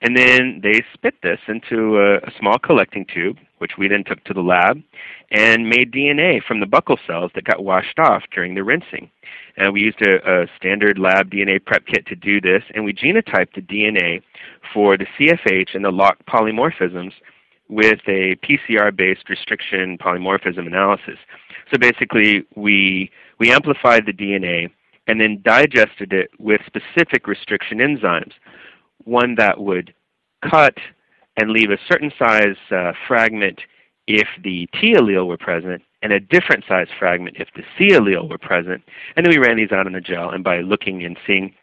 And 0.01 0.17
then 0.17 0.61
they 0.63 0.85
spit 0.95 1.15
this 1.23 1.39
into 1.47 1.99
a, 1.99 2.17
a, 2.17 2.33
small 2.39 2.59
collecting 2.59 3.07
tube, 3.07 3.39
which 3.63 3.79
we 3.79 3.87
then 3.87 4.03
took 4.03 4.23
to 4.25 4.35
the 4.35 4.41
lab, 4.41 4.83
and 5.31 5.69
made 5.69 5.93
DNA 5.93 6.43
from 6.43 6.59
the 6.59 6.67
buccal 6.67 6.99
cells 7.07 7.31
that 7.37 7.45
got 7.45 7.63
washed 7.63 8.01
off 8.01 8.25
during 8.35 8.57
the 8.57 8.65
rinsing. 8.65 9.09
And 9.57 9.73
we 9.73 9.83
used 9.83 10.03
a, 10.03 10.43
a 10.43 10.47
standard 10.57 10.99
lab 10.99 11.31
DNA 11.31 11.65
prep 11.65 11.87
kit 11.87 12.05
to 12.07 12.17
do 12.17 12.41
this, 12.41 12.65
and 12.75 12.85
we 12.85 12.93
genotyped 12.93 13.55
the 13.55 13.63
DNA 13.63 14.21
for 14.75 14.97
the 14.97 15.07
CFH 15.17 15.77
and 15.77 15.85
the 15.85 15.93
lock 15.93 16.19
polymorphisms 16.29 17.13
with 17.69 18.01
a 18.09 18.35
PCR-based 18.45 19.29
restriction 19.29 19.97
polymorphism 19.97 20.67
analysis. 20.67 21.19
So 21.71 21.79
basically, 21.79 22.45
we 22.57 23.13
we 23.39 23.53
amplified 23.53 24.07
the 24.07 24.13
DNA 24.13 24.71
and 25.07 25.21
then 25.21 25.41
digested 25.45 26.13
it 26.13 26.31
with 26.41 26.61
specific 26.67 27.29
restriction 27.29 27.79
enzymes, 27.79 28.33
one 29.05 29.37
that 29.37 29.61
would 29.61 29.95
cut 30.49 30.75
and 31.37 31.51
leave 31.51 31.71
a 31.71 31.79
certain 31.89 32.13
size 32.19 32.57
uh, 32.71 32.93
fragment 33.07 33.61
if 34.07 34.29
the 34.43 34.69
T 34.81 34.95
allele 34.95 35.27
were 35.27 35.37
present, 35.37 35.83
and 36.03 36.13
a 36.13 36.21
different 36.21 36.65
size 36.69 36.89
fragment 36.99 37.37
if 37.39 37.49
the 37.55 37.63
C 37.79 37.95
allele 37.95 38.29
were 38.29 38.39
present. 38.39 38.83
And 39.17 39.25
then 39.25 39.31
we 39.31 39.39
ran 39.39 39.57
these 39.57 39.73
out 39.73 39.87
in 39.87 39.95
a 39.95 40.01
gel, 40.01 40.31
and 40.31 40.43
by 40.43 40.61
looking 40.61 41.05
and 41.05 41.17
seeing 41.27 41.55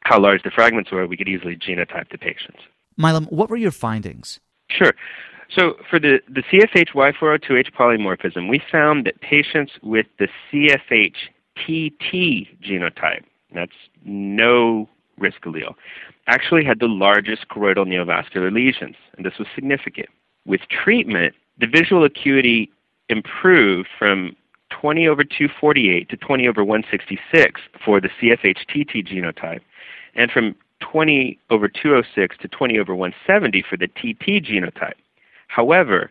how 0.00 0.20
large 0.20 0.42
the 0.42 0.50
fragments 0.50 0.90
were, 0.90 1.06
we 1.06 1.16
could 1.16 1.28
easily 1.28 1.56
genotype 1.56 2.10
the 2.10 2.18
patients. 2.18 2.60
Milam, 2.96 3.26
what 3.26 3.50
were 3.50 3.56
your 3.56 3.70
findings? 3.72 4.40
Sure. 4.70 4.94
So 5.50 5.74
for 5.90 5.98
the, 6.00 6.20
the 6.28 6.42
CFH-Y402H 6.42 7.72
polymorphism, 7.72 8.48
we 8.48 8.60
found 8.70 9.06
that 9.06 9.20
patients 9.20 9.72
with 9.82 10.06
the 10.18 10.28
CFH-TT 10.50 12.12
genotype, 12.62 13.24
that's 13.54 13.72
no 14.04 14.88
risk 15.18 15.42
allele, 15.42 15.74
actually 16.26 16.64
had 16.64 16.80
the 16.80 16.88
largest 16.88 17.48
choroidal 17.48 17.86
neovascular 17.86 18.52
lesions, 18.52 18.96
and 19.16 19.24
this 19.24 19.38
was 19.38 19.48
significant. 19.54 20.08
With 20.44 20.60
treatment, 20.68 21.34
the 21.58 21.66
visual 21.66 22.04
acuity 22.04 22.70
improved 23.08 23.88
from 23.98 24.36
20 24.70 25.06
over 25.08 25.24
248 25.24 26.08
to 26.08 26.16
20 26.16 26.48
over 26.48 26.64
166 26.64 27.60
for 27.84 28.00
the 28.00 28.08
CFH-TT 28.20 29.06
genotype, 29.06 29.60
and 30.14 30.30
from 30.30 30.54
20 30.80 31.38
over 31.50 31.68
206 31.68 32.36
to 32.38 32.48
20 32.48 32.78
over 32.78 32.94
170 32.94 33.62
for 33.68 33.76
the 33.76 33.86
TT 33.88 34.44
genotype. 34.44 34.94
However, 35.48 36.10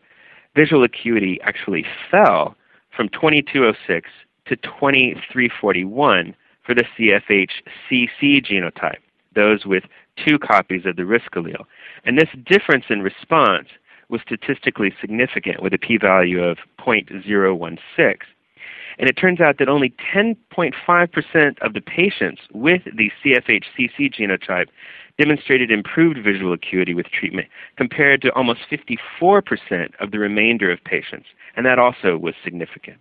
visual 0.55 0.83
acuity 0.83 1.39
actually 1.41 1.85
fell 2.09 2.55
from 2.95 3.09
2206 3.09 4.09
to 4.47 4.55
2341 4.55 6.35
for 6.65 6.73
the 6.73 6.85
CFH-CC 6.97 8.45
genotype, 8.45 9.01
those 9.35 9.65
with 9.65 9.83
two 10.23 10.39
copies 10.39 10.85
of 10.85 10.95
the 10.95 11.05
risk 11.05 11.31
allele. 11.33 11.65
And 12.03 12.17
this 12.17 12.29
difference 12.45 12.85
in 12.89 13.01
response 13.01 13.67
was 14.09 14.21
statistically 14.21 14.93
significant 15.01 15.61
with 15.61 15.73
a 15.73 15.77
p-value 15.77 16.43
of 16.43 16.57
0.016. 16.79 18.17
And 18.97 19.09
it 19.09 19.13
turns 19.13 19.41
out 19.41 19.57
that 19.57 19.67
only 19.67 19.93
10.5% 20.13 21.59
of 21.61 21.73
the 21.73 21.81
patients 21.81 22.41
with 22.53 22.81
the 22.85 23.11
CFH-CC 23.23 24.13
genotype 24.13 24.67
demonstrated 25.17 25.71
improved 25.71 26.17
visual 26.23 26.53
acuity 26.53 26.93
with 26.93 27.07
treatment 27.07 27.47
compared 27.77 28.21
to 28.21 28.33
almost 28.33 28.61
54% 28.71 29.93
of 29.99 30.11
the 30.11 30.19
remainder 30.19 30.71
of 30.71 30.83
patients, 30.83 31.27
and 31.55 31.65
that 31.65 31.79
also 31.79 32.17
was 32.17 32.35
significant. 32.43 32.97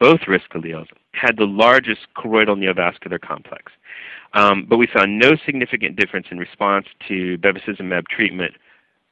both 0.00 0.26
risk 0.26 0.50
alleles, 0.52 0.88
had 1.12 1.36
the 1.36 1.46
largest 1.46 2.00
choroidal 2.16 2.58
neovascular 2.58 3.20
complex. 3.20 3.70
Um, 4.34 4.66
but 4.68 4.78
we 4.78 4.88
saw 4.92 5.04
no 5.06 5.36
significant 5.46 5.96
difference 5.96 6.26
in 6.30 6.38
response 6.38 6.86
to 7.08 7.38
bevacizumab 7.38 8.08
treatment 8.08 8.54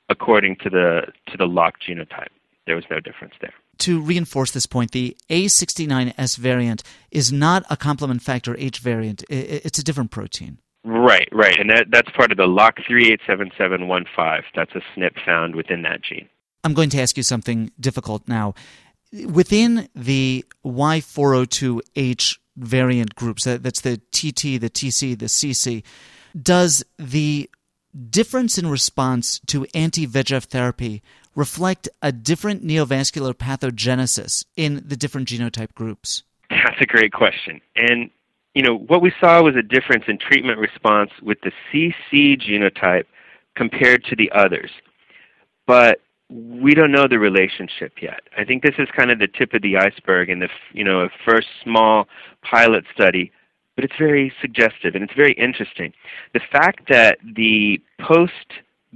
according 0.09 0.57
to 0.57 0.69
the 0.69 1.03
to 1.29 1.37
the 1.37 1.47
lock 1.47 1.75
genotype. 1.81 2.33
There 2.67 2.77
was 2.77 2.85
no 2.91 3.01
difference 3.01 3.35
there. 3.41 3.55
To 3.79 4.01
reinforce 4.01 4.53
this 4.53 4.67
point, 4.67 4.93
the 4.93 5.17
A69S 5.31 6.37
variant 6.37 6.83
is 7.11 7.33
not 7.33 7.65
a 7.71 7.77
complement 7.77 8.23
factor 8.23 8.57
H 8.57 8.79
variant. 8.79 9.25
It's 9.29 9.79
a 9.79 9.85
different 9.85 10.11
protein. 10.11 10.59
Right, 10.85 11.29
right, 11.31 11.59
and 11.59 11.71
that, 11.71 11.87
that's 11.91 12.11
part 12.11 12.33
of 12.33 12.39
the 12.39 12.47
LOC387715. 12.47 14.43
That's 14.55 14.73
a 14.75 14.81
SNP 14.99 15.25
found 15.25 15.55
within 15.55 15.83
that 15.83 16.03
gene. 16.03 16.29
I'm 16.65 16.75
going 16.75 16.91
to 16.91 17.01
ask 17.01 17.17
you 17.17 17.23
something 17.23 17.71
difficult 17.79 18.27
now. 18.27 18.55
Within 19.13 19.89
the 19.95 20.45
Y402H 20.65 22.39
variant 22.57 23.15
groups, 23.15 23.45
that, 23.45 23.63
that's 23.63 23.83
the 23.83 23.99
TT, 24.11 24.61
the 24.61 24.71
TC, 24.71 25.19
the 25.19 25.27
CC, 25.27 25.85
does 26.41 26.85
the 26.99 27.49
difference 28.11 28.59
in 28.59 28.67
response 28.67 29.41
to 29.47 29.67
anti 29.75 30.07
VEGF 30.07 30.45
therapy 30.45 31.03
reflect 31.35 31.89
a 32.01 32.11
different 32.13 32.65
neovascular 32.65 33.35
pathogenesis 33.35 34.45
in 34.57 34.83
the 34.87 34.97
different 34.97 35.29
genotype 35.29 35.75
groups? 35.75 36.23
That's 36.51 36.81
a 36.81 36.87
great 36.87 37.13
question. 37.13 37.61
And 37.77 38.11
you 38.55 38.63
know, 38.63 38.77
what 38.77 39.01
we 39.01 39.13
saw 39.19 39.43
was 39.43 39.57
a 39.57 39.63
difference 39.63 40.05
in 40.09 40.19
treatment 40.19 40.59
response 40.59 41.11
with 41.23 41.39
the 41.43 41.53
CC 41.73 42.41
genotype 42.41 43.05
compared 43.57 44.05
to 44.05 44.17
the 44.17 44.31
others. 44.33 44.71
But 45.67 46.01
we 46.29 46.75
don't 46.75 46.93
know 46.93 47.07
the 47.09 47.19
relationship 47.19 47.95
yet. 48.01 48.21
I 48.37 48.45
think 48.45 48.63
this 48.63 48.75
is 48.79 48.89
kind 48.97 49.11
of 49.11 49.19
the 49.19 49.29
tip 49.29 49.55
of 49.55 49.63
the 49.63 49.77
iceberg 49.77 50.31
in 50.31 50.39
the 50.39 50.49
you 50.73 50.85
know 50.85 51.09
first 51.25 51.49
small 51.63 52.09
pilot 52.43 52.85
study, 52.95 53.33
but 53.75 53.85
it's 53.85 53.97
very 53.99 54.33
suggestive 54.41 54.95
and 54.95 55.05
it's 55.05 55.15
very 55.15 55.33
interesting. 55.35 55.93
The 56.35 56.41
fact 56.51 56.89
that 56.89 57.19
the 57.37 57.81
post 58.01 58.33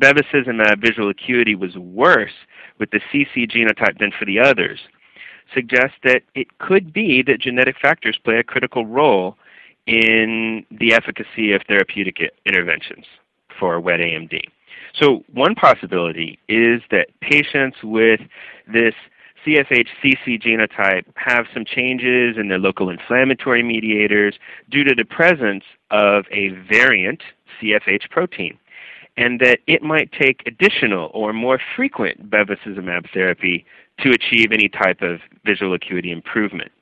bevacizumab 0.00 0.80
visual 0.80 1.08
acuity 1.08 1.54
was 1.54 1.76
worse 1.76 2.32
with 2.78 2.90
the 2.90 3.00
CC 3.12 3.50
genotype 3.50 3.98
than 3.98 4.12
for 4.18 4.24
the 4.26 4.38
others 4.38 4.80
suggests 5.54 5.96
that 6.02 6.22
it 6.34 6.58
could 6.58 6.92
be 6.92 7.22
that 7.22 7.40
genetic 7.40 7.76
factors 7.80 8.18
play 8.22 8.36
a 8.38 8.42
critical 8.42 8.84
role 8.84 9.36
in 9.86 10.64
the 10.70 10.94
efficacy 10.94 11.52
of 11.52 11.62
therapeutic 11.68 12.18
interventions 12.44 13.06
for 13.58 13.80
wet 13.80 14.00
AMD. 14.00 14.40
So 14.94 15.24
one 15.32 15.54
possibility 15.54 16.38
is 16.48 16.82
that 16.90 17.08
patients 17.20 17.78
with 17.82 18.20
this 18.66 18.94
CFH-CC 19.46 20.42
genotype 20.42 21.04
have 21.14 21.46
some 21.54 21.64
changes 21.64 22.36
in 22.36 22.48
their 22.48 22.58
local 22.58 22.90
inflammatory 22.90 23.62
mediators 23.62 24.34
due 24.70 24.82
to 24.84 24.94
the 24.94 25.04
presence 25.04 25.64
of 25.90 26.24
a 26.32 26.48
variant 26.68 27.22
CFH 27.60 28.10
protein, 28.10 28.58
and 29.16 29.38
that 29.40 29.60
it 29.66 29.82
might 29.82 30.10
take 30.12 30.42
additional 30.46 31.10
or 31.14 31.32
more 31.32 31.60
frequent 31.76 32.28
bevacizumab 32.28 33.08
therapy 33.12 33.64
to 34.00 34.10
achieve 34.10 34.50
any 34.52 34.68
type 34.68 35.00
of 35.00 35.20
visual 35.44 35.74
acuity 35.74 36.10
improvement. 36.10 36.72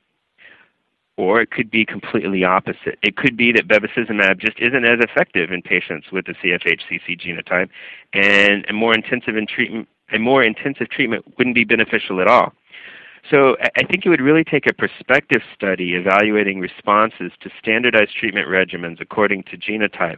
Or 1.17 1.41
it 1.41 1.51
could 1.51 1.71
be 1.71 1.85
completely 1.85 2.43
opposite. 2.43 2.99
It 3.01 3.15
could 3.15 3.37
be 3.37 3.53
that 3.53 3.67
bevacizumab 3.67 4.37
just 4.37 4.59
isn't 4.59 4.83
as 4.85 4.99
effective 4.99 5.49
in 5.51 5.61
patients 5.61 6.07
with 6.11 6.25
the 6.25 6.33
CFH-CC 6.33 7.19
genotype, 7.19 7.69
and 8.11 8.65
a 8.69 8.73
more 8.73 8.93
intensive 8.93 9.37
in 9.37 9.47
treatment, 9.47 9.87
a 10.11 10.19
more 10.19 10.43
intensive 10.43 10.89
treatment 10.89 11.25
wouldn't 11.37 11.55
be 11.55 11.63
beneficial 11.63 12.19
at 12.19 12.27
all. 12.27 12.53
So 13.31 13.57
I 13.61 13.83
think 13.85 14.05
it 14.05 14.09
would 14.09 14.21
really 14.21 14.43
take 14.43 14.67
a 14.67 14.73
prospective 14.73 15.41
study 15.55 15.95
evaluating 15.95 16.59
responses 16.59 17.31
to 17.41 17.49
standardized 17.59 18.15
treatment 18.15 18.47
regimens 18.47 19.01
according 19.01 19.43
to 19.43 19.57
genotype 19.57 20.17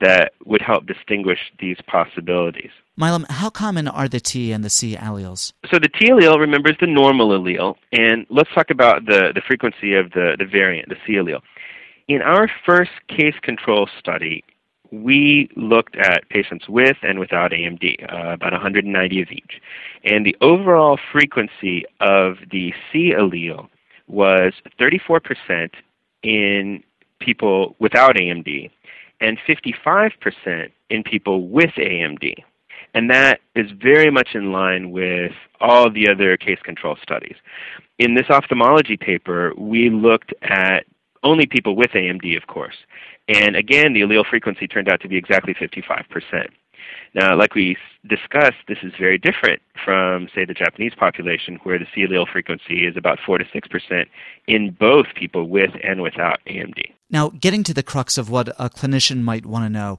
that 0.00 0.32
would 0.44 0.62
help 0.62 0.86
distinguish 0.86 1.52
these 1.60 1.76
possibilities. 1.86 2.70
Milam, 2.98 3.24
how 3.28 3.48
common 3.48 3.86
are 3.86 4.08
the 4.08 4.18
T 4.18 4.50
and 4.50 4.64
the 4.64 4.68
C 4.68 4.96
alleles? 4.96 5.52
So 5.70 5.78
the 5.78 5.88
T 5.88 6.10
allele, 6.10 6.36
remembers 6.36 6.74
the 6.80 6.88
normal 6.88 7.28
allele, 7.28 7.76
and 7.92 8.26
let's 8.28 8.50
talk 8.52 8.70
about 8.70 9.06
the, 9.06 9.30
the 9.32 9.40
frequency 9.40 9.94
of 9.94 10.10
the, 10.10 10.34
the 10.36 10.44
variant, 10.44 10.88
the 10.88 10.96
C 11.06 11.12
allele. 11.12 11.40
In 12.08 12.22
our 12.22 12.50
first 12.66 12.90
case 13.06 13.36
control 13.40 13.88
study, 14.00 14.42
we 14.90 15.48
looked 15.54 15.94
at 15.94 16.28
patients 16.28 16.68
with 16.68 16.96
and 17.02 17.20
without 17.20 17.52
AMD, 17.52 18.02
uh, 18.12 18.32
about 18.32 18.50
190 18.50 19.22
of 19.22 19.28
each. 19.30 19.60
And 20.02 20.26
the 20.26 20.36
overall 20.40 20.98
frequency 21.12 21.84
of 22.00 22.38
the 22.50 22.74
C 22.90 23.12
allele 23.16 23.68
was 24.08 24.54
34% 24.80 25.70
in 26.24 26.82
people 27.20 27.76
without 27.78 28.16
AMD 28.16 28.72
and 29.20 29.38
55% 29.46 30.70
in 30.90 31.04
people 31.04 31.46
with 31.46 31.70
AMD. 31.78 32.42
And 32.94 33.10
that 33.10 33.40
is 33.54 33.70
very 33.70 34.10
much 34.10 34.30
in 34.34 34.52
line 34.52 34.90
with 34.90 35.32
all 35.60 35.90
the 35.90 36.08
other 36.08 36.36
case 36.36 36.58
control 36.62 36.96
studies. 37.02 37.36
In 37.98 38.14
this 38.14 38.30
ophthalmology 38.30 38.96
paper, 38.96 39.52
we 39.56 39.90
looked 39.90 40.32
at 40.42 40.84
only 41.22 41.46
people 41.46 41.76
with 41.76 41.90
AMD, 41.90 42.36
of 42.36 42.46
course. 42.46 42.76
And 43.28 43.56
again, 43.56 43.92
the 43.92 44.00
allele 44.00 44.24
frequency 44.24 44.66
turned 44.66 44.88
out 44.88 45.00
to 45.02 45.08
be 45.08 45.16
exactly 45.16 45.54
55%. 45.54 46.48
Now, 47.14 47.36
like 47.36 47.54
we 47.54 47.76
discussed, 48.06 48.56
this 48.66 48.78
is 48.82 48.92
very 48.98 49.18
different 49.18 49.60
from, 49.84 50.28
say, 50.34 50.44
the 50.44 50.54
Japanese 50.54 50.92
population, 50.94 51.58
where 51.62 51.78
the 51.78 51.86
C 51.94 52.06
allele 52.06 52.30
frequency 52.30 52.86
is 52.86 52.96
about 52.96 53.18
4 53.24 53.38
to 53.38 53.44
6% 53.44 54.06
in 54.46 54.70
both 54.78 55.06
people 55.14 55.48
with 55.48 55.70
and 55.82 56.02
without 56.02 56.40
AMD. 56.46 56.92
Now, 57.10 57.30
getting 57.30 57.62
to 57.64 57.74
the 57.74 57.82
crux 57.82 58.18
of 58.18 58.30
what 58.30 58.48
a 58.58 58.70
clinician 58.70 59.22
might 59.22 59.46
want 59.46 59.64
to 59.64 59.70
know, 59.70 59.98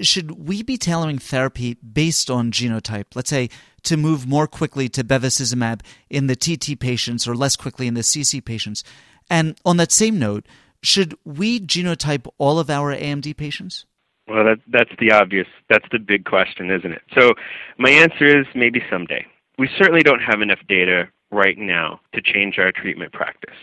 should 0.00 0.46
we 0.48 0.62
be 0.62 0.76
tailoring 0.76 1.18
therapy 1.18 1.74
based 1.74 2.30
on 2.30 2.52
genotype? 2.52 3.06
Let's 3.14 3.30
say 3.30 3.50
to 3.84 3.96
move 3.96 4.26
more 4.26 4.46
quickly 4.46 4.88
to 4.90 5.04
bevacizumab 5.04 5.80
in 6.08 6.26
the 6.26 6.36
TT 6.36 6.78
patients 6.78 7.26
or 7.26 7.34
less 7.34 7.56
quickly 7.56 7.86
in 7.86 7.94
the 7.94 8.00
CC 8.00 8.44
patients. 8.44 8.84
And 9.28 9.58
on 9.64 9.76
that 9.78 9.92
same 9.92 10.18
note, 10.18 10.46
should 10.82 11.16
we 11.24 11.60
genotype 11.60 12.26
all 12.38 12.58
of 12.58 12.70
our 12.70 12.94
AMD 12.94 13.36
patients? 13.36 13.86
Well, 14.26 14.44
that, 14.44 14.60
that's 14.68 14.92
the 14.98 15.12
obvious, 15.12 15.48
that's 15.68 15.86
the 15.90 15.98
big 15.98 16.24
question, 16.24 16.70
isn't 16.70 16.92
it? 16.92 17.02
So 17.18 17.32
my 17.78 17.90
answer 17.90 18.26
is 18.26 18.46
maybe 18.54 18.82
someday. 18.90 19.26
We 19.58 19.68
certainly 19.76 20.02
don't 20.02 20.20
have 20.20 20.40
enough 20.40 20.60
data 20.68 21.08
right 21.30 21.58
now 21.58 22.00
to 22.14 22.22
change 22.22 22.58
our 22.58 22.72
treatment 22.72 23.12
practice. 23.12 23.56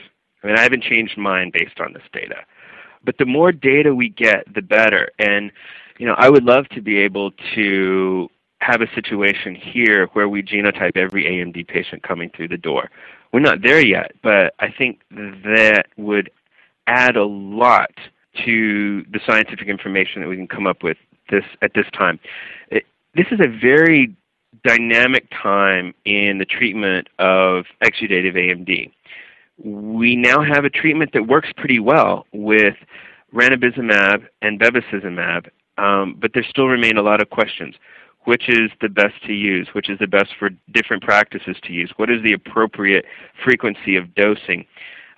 I 0.43 0.47
mean, 0.47 0.57
I 0.57 0.61
haven't 0.61 0.83
changed 0.83 1.17
mine 1.17 1.51
based 1.53 1.79
on 1.79 1.93
this 1.93 2.03
data. 2.13 2.35
But 3.03 3.17
the 3.17 3.25
more 3.25 3.51
data 3.51 3.95
we 3.95 4.09
get, 4.09 4.43
the 4.53 4.61
better. 4.61 5.09
And, 5.19 5.51
you 5.97 6.05
know, 6.05 6.15
I 6.17 6.29
would 6.29 6.43
love 6.43 6.67
to 6.69 6.81
be 6.81 6.97
able 6.97 7.31
to 7.55 8.29
have 8.59 8.81
a 8.81 8.87
situation 8.95 9.55
here 9.55 10.07
where 10.13 10.27
we 10.27 10.41
genotype 10.41 10.97
every 10.97 11.25
AMD 11.25 11.67
patient 11.67 12.03
coming 12.03 12.29
through 12.35 12.49
the 12.49 12.57
door. 12.57 12.89
We're 13.31 13.39
not 13.39 13.61
there 13.61 13.85
yet, 13.85 14.13
but 14.23 14.53
I 14.59 14.73
think 14.75 15.01
that 15.11 15.85
would 15.97 16.31
add 16.87 17.17
a 17.17 17.25
lot 17.25 17.91
to 18.45 19.03
the 19.11 19.19
scientific 19.25 19.67
information 19.67 20.21
that 20.21 20.27
we 20.27 20.35
can 20.35 20.47
come 20.47 20.67
up 20.67 20.83
with 20.83 20.97
this 21.29 21.43
at 21.61 21.73
this 21.73 21.85
time. 21.93 22.19
It, 22.69 22.85
this 23.15 23.27
is 23.31 23.39
a 23.39 23.47
very 23.47 24.15
dynamic 24.63 25.29
time 25.31 25.93
in 26.05 26.37
the 26.37 26.45
treatment 26.45 27.07
of 27.19 27.65
exudative 27.83 28.35
AMD. 28.35 28.91
We 29.63 30.15
now 30.15 30.43
have 30.43 30.65
a 30.65 30.69
treatment 30.69 31.11
that 31.13 31.27
works 31.27 31.49
pretty 31.57 31.79
well 31.79 32.25
with 32.31 32.75
ranibizumab 33.33 34.25
and 34.41 34.59
bevacizumab, 34.59 35.49
um, 35.77 36.17
but 36.19 36.31
there 36.33 36.45
still 36.49 36.67
remain 36.67 36.97
a 36.97 37.01
lot 37.01 37.21
of 37.21 37.29
questions. 37.29 37.75
Which 38.23 38.49
is 38.49 38.71
the 38.81 38.89
best 38.89 39.13
to 39.25 39.33
use? 39.33 39.69
Which 39.71 39.89
is 39.89 39.99
the 39.99 40.07
best 40.07 40.31
for 40.37 40.49
different 40.73 41.01
practices 41.01 41.55
to 41.63 41.71
use? 41.71 41.93
What 41.95 42.09
is 42.09 42.21
the 42.23 42.33
appropriate 42.33 43.05
frequency 43.41 43.95
of 43.95 44.13
dosing? 44.15 44.65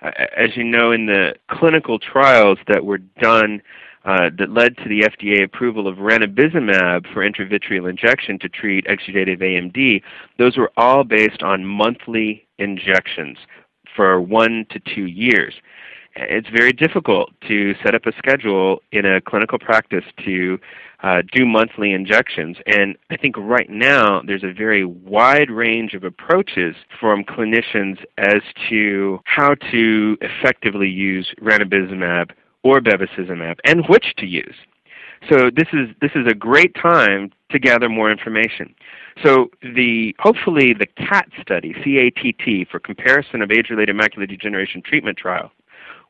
as 0.02 0.56
you 0.56 0.64
know, 0.64 0.92
in 0.92 1.06
the 1.06 1.34
clinical 1.50 1.98
trials 1.98 2.58
that 2.68 2.84
were 2.84 2.98
done 2.98 3.62
uh, 4.04 4.30
that 4.38 4.50
led 4.50 4.76
to 4.78 4.88
the 4.88 5.02
FDA 5.02 5.44
approval 5.44 5.86
of 5.86 5.96
ranibizumab 5.96 7.12
for 7.12 7.28
intravitreal 7.28 7.88
injection 7.88 8.38
to 8.38 8.48
treat 8.48 8.86
exudative 8.86 9.42
AMD, 9.42 10.02
those 10.38 10.56
were 10.56 10.72
all 10.76 11.04
based 11.04 11.42
on 11.42 11.66
monthly 11.66 12.46
injections 12.58 13.36
for 13.94 14.20
one 14.20 14.64
to 14.70 14.80
two 14.94 15.06
years. 15.06 15.54
It's 16.16 16.48
very 16.48 16.72
difficult 16.72 17.30
to 17.48 17.74
set 17.84 17.94
up 17.94 18.06
a 18.06 18.12
schedule 18.18 18.80
in 18.92 19.06
a 19.06 19.20
clinical 19.20 19.58
practice 19.58 20.04
to 20.24 20.58
uh, 21.02 21.22
do 21.32 21.46
monthly 21.46 21.92
injections. 21.92 22.56
And 22.66 22.96
I 23.10 23.16
think 23.16 23.36
right 23.38 23.70
now 23.70 24.20
there's 24.26 24.44
a 24.44 24.52
very 24.52 24.84
wide 24.84 25.50
range 25.50 25.94
of 25.94 26.04
approaches 26.04 26.74
from 26.98 27.24
clinicians 27.24 27.98
as 28.18 28.42
to 28.68 29.20
how 29.24 29.54
to 29.70 30.16
effectively 30.20 30.88
use 30.88 31.32
ranibizumab 31.40 32.30
or 32.62 32.80
bevacizumab 32.80 33.58
and 33.64 33.86
which 33.88 34.14
to 34.18 34.26
use. 34.26 34.54
So 35.28 35.50
this 35.54 35.68
is 35.72 35.88
this 36.00 36.12
is 36.14 36.26
a 36.26 36.34
great 36.34 36.74
time 36.74 37.30
to 37.50 37.58
gather 37.58 37.88
more 37.88 38.10
information. 38.10 38.74
So 39.22 39.50
the 39.62 40.14
hopefully 40.18 40.72
the 40.72 40.86
CAT 40.86 41.28
study, 41.42 41.74
C-A-T-T, 41.84 42.66
for 42.70 42.78
comparison 42.78 43.42
of 43.42 43.50
age-related 43.50 43.94
macular 43.94 44.26
degeneration 44.26 44.80
treatment 44.80 45.18
trial, 45.18 45.52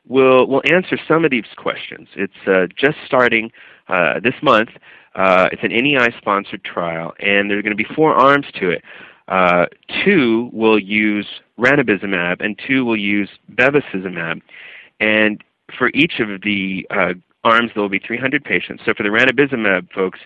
will 0.07 0.47
will 0.47 0.61
answer 0.65 0.97
some 1.07 1.25
of 1.25 1.31
these 1.31 1.45
questions. 1.57 2.07
It's 2.15 2.33
uh, 2.47 2.67
just 2.75 2.97
starting 3.05 3.51
uh, 3.87 4.19
this 4.19 4.35
month. 4.41 4.69
Uh, 5.15 5.49
it's 5.51 5.63
an 5.63 5.71
NEI-sponsored 5.71 6.63
trial, 6.63 7.13
and 7.19 7.49
there 7.49 7.57
are 7.57 7.61
going 7.61 7.75
to 7.75 7.83
be 7.83 7.95
four 7.95 8.13
arms 8.13 8.45
to 8.59 8.69
it. 8.69 8.83
Uh, 9.27 9.65
two 10.03 10.49
will 10.53 10.79
use 10.79 11.27
ranibizumab, 11.59 12.43
and 12.43 12.59
two 12.67 12.85
will 12.85 12.97
use 12.97 13.29
bevacizumab. 13.53 14.41
And 14.99 15.43
for 15.77 15.89
each 15.93 16.19
of 16.19 16.41
the 16.41 16.87
uh, 16.89 17.13
arms, 17.43 17.71
there 17.73 17.81
will 17.81 17.89
be 17.89 17.99
300 17.99 18.43
patients. 18.43 18.83
So 18.85 18.93
for 18.93 19.03
the 19.03 19.09
ranibizumab 19.09 19.91
folks, 19.91 20.19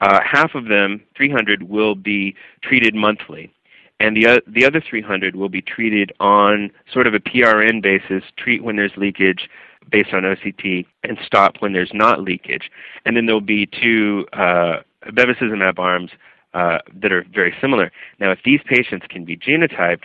uh, 0.00 0.20
half 0.24 0.54
of 0.54 0.66
them, 0.66 1.02
300, 1.16 1.64
will 1.64 1.94
be 1.94 2.34
treated 2.62 2.94
monthly 2.94 3.52
and 4.00 4.16
the, 4.16 4.42
the 4.46 4.64
other 4.64 4.80
300 4.80 5.36
will 5.36 5.50
be 5.50 5.60
treated 5.60 6.10
on 6.18 6.70
sort 6.92 7.06
of 7.06 7.14
a 7.14 7.20
PRN 7.20 7.82
basis, 7.82 8.24
treat 8.36 8.64
when 8.64 8.76
there's 8.76 8.96
leakage 8.96 9.48
based 9.90 10.14
on 10.14 10.22
OCT, 10.22 10.86
and 11.04 11.18
stop 11.24 11.56
when 11.60 11.74
there's 11.74 11.92
not 11.92 12.22
leakage. 12.22 12.70
And 13.04 13.16
then 13.16 13.26
there'll 13.26 13.40
be 13.42 13.66
two 13.66 14.26
uh, 14.32 14.78
bevacizumab 15.06 15.78
arms 15.78 16.10
uh, 16.54 16.78
that 16.94 17.12
are 17.12 17.24
very 17.32 17.54
similar. 17.60 17.92
Now, 18.18 18.30
if 18.32 18.40
these 18.44 18.60
patients 18.64 19.06
can 19.08 19.24
be 19.24 19.36
genotyped, 19.36 20.04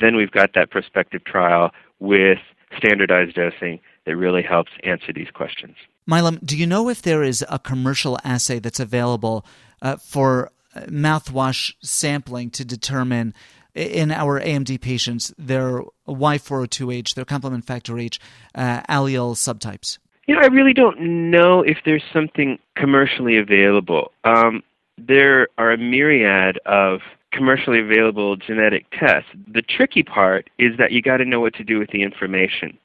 then 0.00 0.16
we've 0.16 0.30
got 0.30 0.54
that 0.54 0.70
prospective 0.70 1.24
trial 1.24 1.72
with 1.98 2.38
standardized 2.78 3.34
dosing 3.34 3.80
that 4.06 4.16
really 4.16 4.42
helps 4.42 4.70
answer 4.84 5.12
these 5.12 5.30
questions. 5.30 5.74
Milam, 6.06 6.38
do 6.44 6.56
you 6.56 6.66
know 6.66 6.88
if 6.88 7.02
there 7.02 7.22
is 7.22 7.44
a 7.48 7.58
commercial 7.58 8.18
assay 8.24 8.58
that's 8.58 8.80
available 8.80 9.44
uh, 9.80 9.96
for 9.96 10.50
mouthwash 10.88 11.74
sampling 11.82 12.50
to 12.50 12.64
determine 12.64 13.34
in 13.74 14.10
our 14.10 14.40
AMD 14.40 14.80
patients 14.80 15.32
their 15.38 15.82
Y402H, 16.06 17.14
their 17.14 17.24
complement 17.24 17.64
factor 17.64 17.98
H 17.98 18.20
uh, 18.54 18.82
allele 18.82 19.34
subtypes? 19.34 19.98
You 20.26 20.36
know, 20.36 20.42
I 20.42 20.46
really 20.46 20.74
don't 20.74 21.30
know 21.30 21.62
if 21.62 21.78
there's 21.84 22.04
something 22.12 22.58
commercially 22.76 23.36
available. 23.36 24.12
Um, 24.24 24.62
there 24.98 25.48
are 25.58 25.72
a 25.72 25.78
myriad 25.78 26.58
of 26.66 27.00
commercially 27.32 27.80
available 27.80 28.36
genetic 28.36 28.86
tests. 28.90 29.30
The 29.48 29.62
tricky 29.62 30.02
part 30.02 30.48
is 30.58 30.76
that 30.78 30.92
you 30.92 31.02
got 31.02 31.16
to 31.16 31.24
know 31.24 31.40
what 31.40 31.54
to 31.54 31.64
do 31.64 31.78
with 31.78 31.90
the 31.90 32.02
information. 32.02 32.78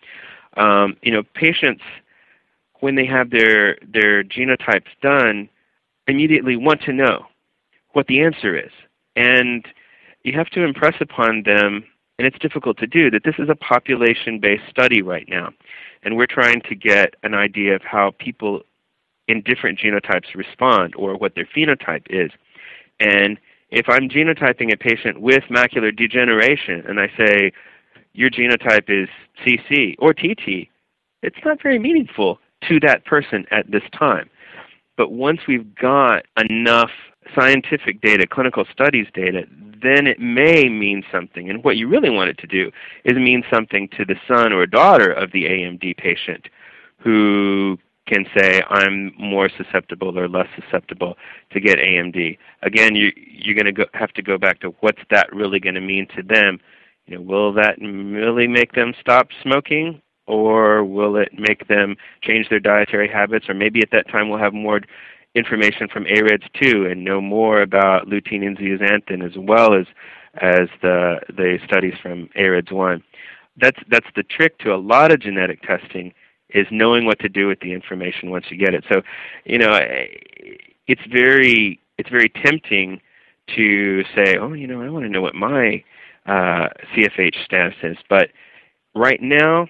Um, 0.56 0.97
you 1.04 1.12
know, 1.12 1.23
patients 1.36 1.84
when 2.80 2.95
they 2.95 3.06
have 3.06 3.30
their 3.30 3.78
their 3.82 4.23
genotypes 4.23 4.88
done 5.02 5.50
immediately 6.08 6.56
want 6.56 6.82
to 6.84 6.93
know 6.93 7.26
what 7.93 8.08
the 8.08 8.21
answer 8.21 8.58
is, 8.58 8.71
and 9.15 9.65
you 10.23 10.34
have 10.34 10.50
to 10.50 10.63
impress 10.63 10.95
upon 11.00 11.43
them, 11.43 11.84
and 12.17 12.28
it's 12.28 12.39
difficult 12.39 12.78
to 12.80 12.88
do 12.88 13.10
that 13.12 13.23
this 13.23 13.36
is 13.39 13.50
a 13.50 13.56
population-based 13.56 14.63
study 14.69 15.02
right 15.02 15.28
now, 15.28 15.52
and 16.04 16.17
we're 16.17 16.28
trying 16.28 16.62
to 16.62 16.76
get 16.76 17.15
an 17.23 17.34
idea 17.34 17.76
of 17.76 17.82
how 17.82 18.12
people 18.19 18.62
in 19.28 19.41
different 19.41 19.80
genotypes 19.80 20.34
respond 20.36 20.95
or 20.95 21.15
what 21.17 21.36
their 21.36 21.47
phenotype 21.56 22.06
is, 22.10 22.32
and 23.00 23.38
if 23.69 23.89
I'm 23.89 24.10
genotyping 24.10 24.71
a 24.71 24.78
patient 24.78 25.21
with 25.21 25.43
macular 25.50 25.95
degeneration 25.95 26.84
and 26.88 27.00
I 27.00 27.12
say 27.17 27.52
your 28.13 28.30
genotype 28.30 28.89
is 28.89 29.10
CC 29.45 29.95
or 30.00 30.13
TT, 30.13 30.69
it's 31.21 31.38
not 31.43 31.62
very 31.62 31.78
meaningful 31.78 32.39
to 32.67 32.80
that 32.82 33.06
person 33.06 33.45
at 33.52 33.69
this 33.69 33.84
time. 33.97 34.30
But 34.95 35.12
once 35.12 35.41
we've 35.47 35.76
got 35.76 36.26
enough 36.50 36.91
scientific 37.36 38.02
data, 38.02 38.28
clinical 38.28 38.66
studies 38.72 39.08
data, 39.13 39.46
then 39.82 40.08
it 40.08 40.20
may 40.20 40.70
mean 40.70 41.04
something. 41.12 41.50
And 41.50 41.63
what 41.63 41.78
you 41.78 41.88
really 41.88 42.10
want 42.10 42.30
it 42.30 42.38
to 42.40 42.48
do 42.48 42.72
is 43.06 43.16
mean 43.16 43.44
something 43.52 43.88
to 43.98 44.06
the 44.06 44.16
son 44.28 44.54
or 44.54 44.66
daughter 44.66 45.12
of 45.12 45.32
the 45.32 45.46
AMD 45.46 45.98
patient 45.98 46.48
who 47.00 47.78
can 48.08 48.26
say 48.36 48.63
I'm 48.70 49.13
more 49.20 49.50
susceptible 49.50 50.18
or 50.18 50.28
less 50.28 50.48
susceptible 50.56 51.18
to 51.52 51.60
get 51.60 51.78
AMD. 51.78 52.38
Again, 52.63 52.96
you 52.96 53.12
you're 53.16 53.56
going 53.56 53.74
to 53.74 53.86
have 53.94 54.13
to 54.13 54.22
go 54.22 54.38
back 54.38 54.62
to 54.62 54.74
what's 54.80 55.02
that 55.12 55.32
really 55.34 55.60
going 55.60 55.76
to 55.76 55.82
mean 55.82 56.08
to 56.16 56.24
them. 56.24 56.60
You 57.06 57.16
know, 57.16 57.22
will 57.22 57.54
that 57.54 57.78
really 57.80 58.48
make 58.48 58.74
them 58.74 58.94
stop 59.00 59.28
smoking, 59.44 60.02
or 60.26 60.84
will 60.84 61.16
it 61.18 61.30
make 61.38 61.68
them 61.68 61.96
change 62.22 62.50
their 62.50 62.60
dietary 62.60 63.08
habits? 63.08 63.48
Or 63.50 63.54
maybe 63.54 63.82
at 63.82 63.92
that 63.92 64.10
time 64.10 64.30
we'll 64.30 64.40
have 64.40 64.54
more 64.54 64.82
information 65.38 65.88
from 65.88 66.06
AREDS 66.06 66.45
2 66.62 66.88
and 66.88 67.04
know 67.04 67.21
more 67.21 67.62
about 67.62 68.08
lutein 68.08 68.45
and 68.45 68.58
zeaxanthin 68.58 69.23
as 69.23 69.38
well 69.38 69.73
as 69.73 69.86
as 70.36 70.69
the 70.82 71.19
the 71.30 71.60
studies 71.65 71.93
from 72.02 72.30
AREDS 72.36 72.71
1. 72.71 73.04
That's 73.58 73.80
that's 73.89 74.08
the 74.15 74.23
trick 74.23 74.58
to 74.60 74.73
a 74.73 74.78
lot 74.78 75.12
of 75.12 75.19
genetic 75.19 75.62
testing 75.62 76.13
is 76.50 76.67
knowing 76.71 77.06
what 77.06 77.19
to 77.19 77.30
do 77.30 77.47
with 77.47 77.60
the 77.60 77.73
information 77.73 78.32
once 78.32 78.45
you 78.50 78.58
get 78.58 78.73
it. 78.73 78.86
So, 78.89 79.02
you 79.45 79.58
know, 79.58 79.78
it's 80.88 81.02
very 81.12 81.80
it's 81.97 82.10
very 82.10 82.30
tempting 82.30 83.02
to 83.56 84.04
say, 84.15 84.38
oh, 84.38 84.54
you 84.54 84.67
know, 84.67 84.82
I 84.82 84.89
want 84.89 85.06
to 85.06 85.10
know 85.10 85.21
what 85.21 85.36
my 85.36 85.84
uh, 86.26 86.67
CFH 86.93 87.43
status 87.45 87.76
is, 87.82 87.97
but 88.10 88.30
right 88.95 89.21
now 89.21 89.67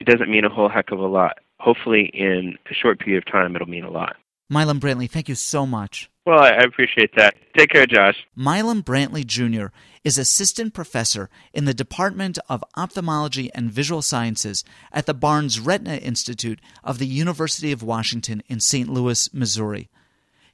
it 0.00 0.06
doesn't 0.06 0.30
mean 0.30 0.44
a 0.44 0.48
whole 0.48 0.68
heck 0.68 0.90
of 0.90 0.98
a 0.98 1.06
lot. 1.06 1.38
Hopefully, 1.60 2.10
in 2.12 2.58
a 2.70 2.74
short 2.74 2.98
period 2.98 3.24
of 3.26 3.32
time, 3.32 3.54
it'll 3.54 3.68
mean 3.68 3.84
a 3.84 3.90
lot. 3.90 4.16
Milam 4.48 4.80
Brantley, 4.80 5.10
thank 5.10 5.28
you 5.28 5.34
so 5.34 5.66
much. 5.66 6.10
Well, 6.26 6.40
I 6.40 6.50
appreciate 6.50 7.14
that. 7.16 7.34
Take 7.56 7.70
care, 7.70 7.86
Josh. 7.86 8.26
Milam 8.34 8.82
Brantley 8.82 9.26
Jr. 9.26 9.66
is 10.04 10.16
assistant 10.16 10.72
professor 10.72 11.28
in 11.52 11.66
the 11.66 11.74
Department 11.74 12.38
of 12.48 12.64
Ophthalmology 12.76 13.50
and 13.54 13.70
Visual 13.70 14.00
Sciences 14.00 14.64
at 14.90 15.06
the 15.06 15.14
Barnes 15.14 15.60
Retina 15.60 15.96
Institute 15.96 16.60
of 16.82 16.98
the 16.98 17.06
University 17.06 17.72
of 17.72 17.82
Washington 17.82 18.42
in 18.48 18.60
St. 18.60 18.88
Louis, 18.88 19.32
Missouri. 19.34 19.90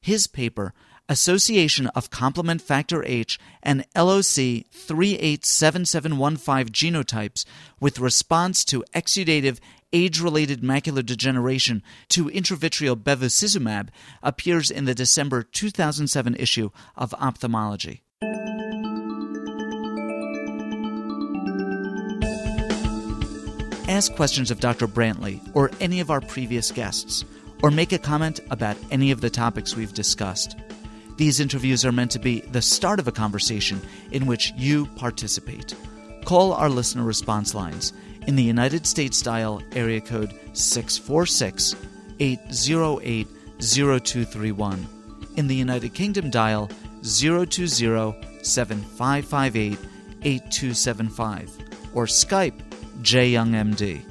His 0.01 0.27
paper, 0.27 0.73
Association 1.09 1.89
of 1.89 2.11
Complement 2.11 2.63
Factor 2.63 3.05
H 3.05 3.39
and 3.65 3.85
LOC 3.97 4.65
387715 4.71 6.69
genotypes 6.73 7.45
with 7.81 7.99
response 7.99 8.65
to 8.65 8.85
exudative 8.95 9.59
age 9.93 10.21
related 10.21 10.61
macular 10.63 11.05
degeneration 11.05 11.83
to 12.09 12.27
intravitreal 12.27 12.97
bevacizumab 12.97 13.89
appears 14.23 14.71
in 14.71 14.85
the 14.85 14.95
December 14.95 15.43
2007 15.43 16.35
issue 16.37 16.71
of 16.97 17.15
Ophthalmology. 17.15 18.03
Ask 23.89 24.15
questions 24.15 24.53
of 24.53 24.61
Dr. 24.61 24.87
Brantley 24.87 25.41
or 25.53 25.71
any 25.81 25.99
of 25.99 26.11
our 26.11 26.21
previous 26.21 26.71
guests, 26.71 27.25
or 27.63 27.73
make 27.73 27.93
a 27.93 27.99
comment 27.99 28.39
about 28.51 28.77
any 28.91 29.11
of 29.11 29.21
the 29.21 29.31
topics 29.31 29.75
we've 29.75 29.93
discussed. 29.93 30.57
These 31.17 31.41
interviews 31.41 31.85
are 31.85 31.93
meant 31.93 32.13
to 32.13 32.19
be 32.21 32.41
the 32.41 32.63
start 32.63 33.01
of 33.01 33.09
a 33.09 33.13
conversation 33.13 33.81
in 34.13 34.27
which 34.27 34.53
you 34.57 34.87
participate. 34.97 35.75
Call 36.25 36.53
our 36.53 36.71
listener 36.71 37.03
response 37.03 37.53
lines 37.53 37.93
in 38.27 38.37
the 38.37 38.43
United 38.43 38.87
States 38.87 39.23
dial 39.23 39.63
area 39.73 40.01
code 40.01 40.35
646 40.53 41.77
808 42.19 43.27
0231. 43.61 44.89
In 45.37 45.47
the 45.47 45.55
United 45.55 45.95
Kingdom 45.95 46.31
dial 46.31 46.69
020 47.03 47.67
7558 48.43 49.79
8275 50.23 51.59
or 51.95 52.07
Skype 52.07 52.61
jyoungmd. 53.03 54.05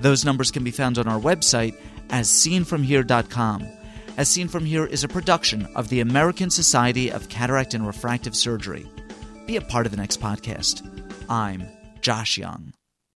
Those 0.00 0.24
numbers 0.24 0.50
can 0.50 0.64
be 0.64 0.70
found 0.70 0.98
on 0.98 1.08
our 1.08 1.20
website 1.20 1.74
as 2.10 2.28
seenfromhere.com. 2.28 3.66
As 4.16 4.28
Seen 4.28 4.48
From 4.48 4.64
Here 4.64 4.86
is 4.86 5.04
a 5.04 5.08
production 5.08 5.66
of 5.76 5.88
the 5.88 6.00
American 6.00 6.50
Society 6.50 7.10
of 7.10 7.28
Cataract 7.28 7.74
and 7.74 7.86
Refractive 7.86 8.34
Surgery. 8.34 8.86
Be 9.46 9.56
a 9.56 9.60
part 9.60 9.86
of 9.86 9.92
the 9.92 9.98
next 9.98 10.20
podcast. 10.20 10.82
I'm 11.28 11.64
Josh 12.00 12.36
Young. 12.36 12.77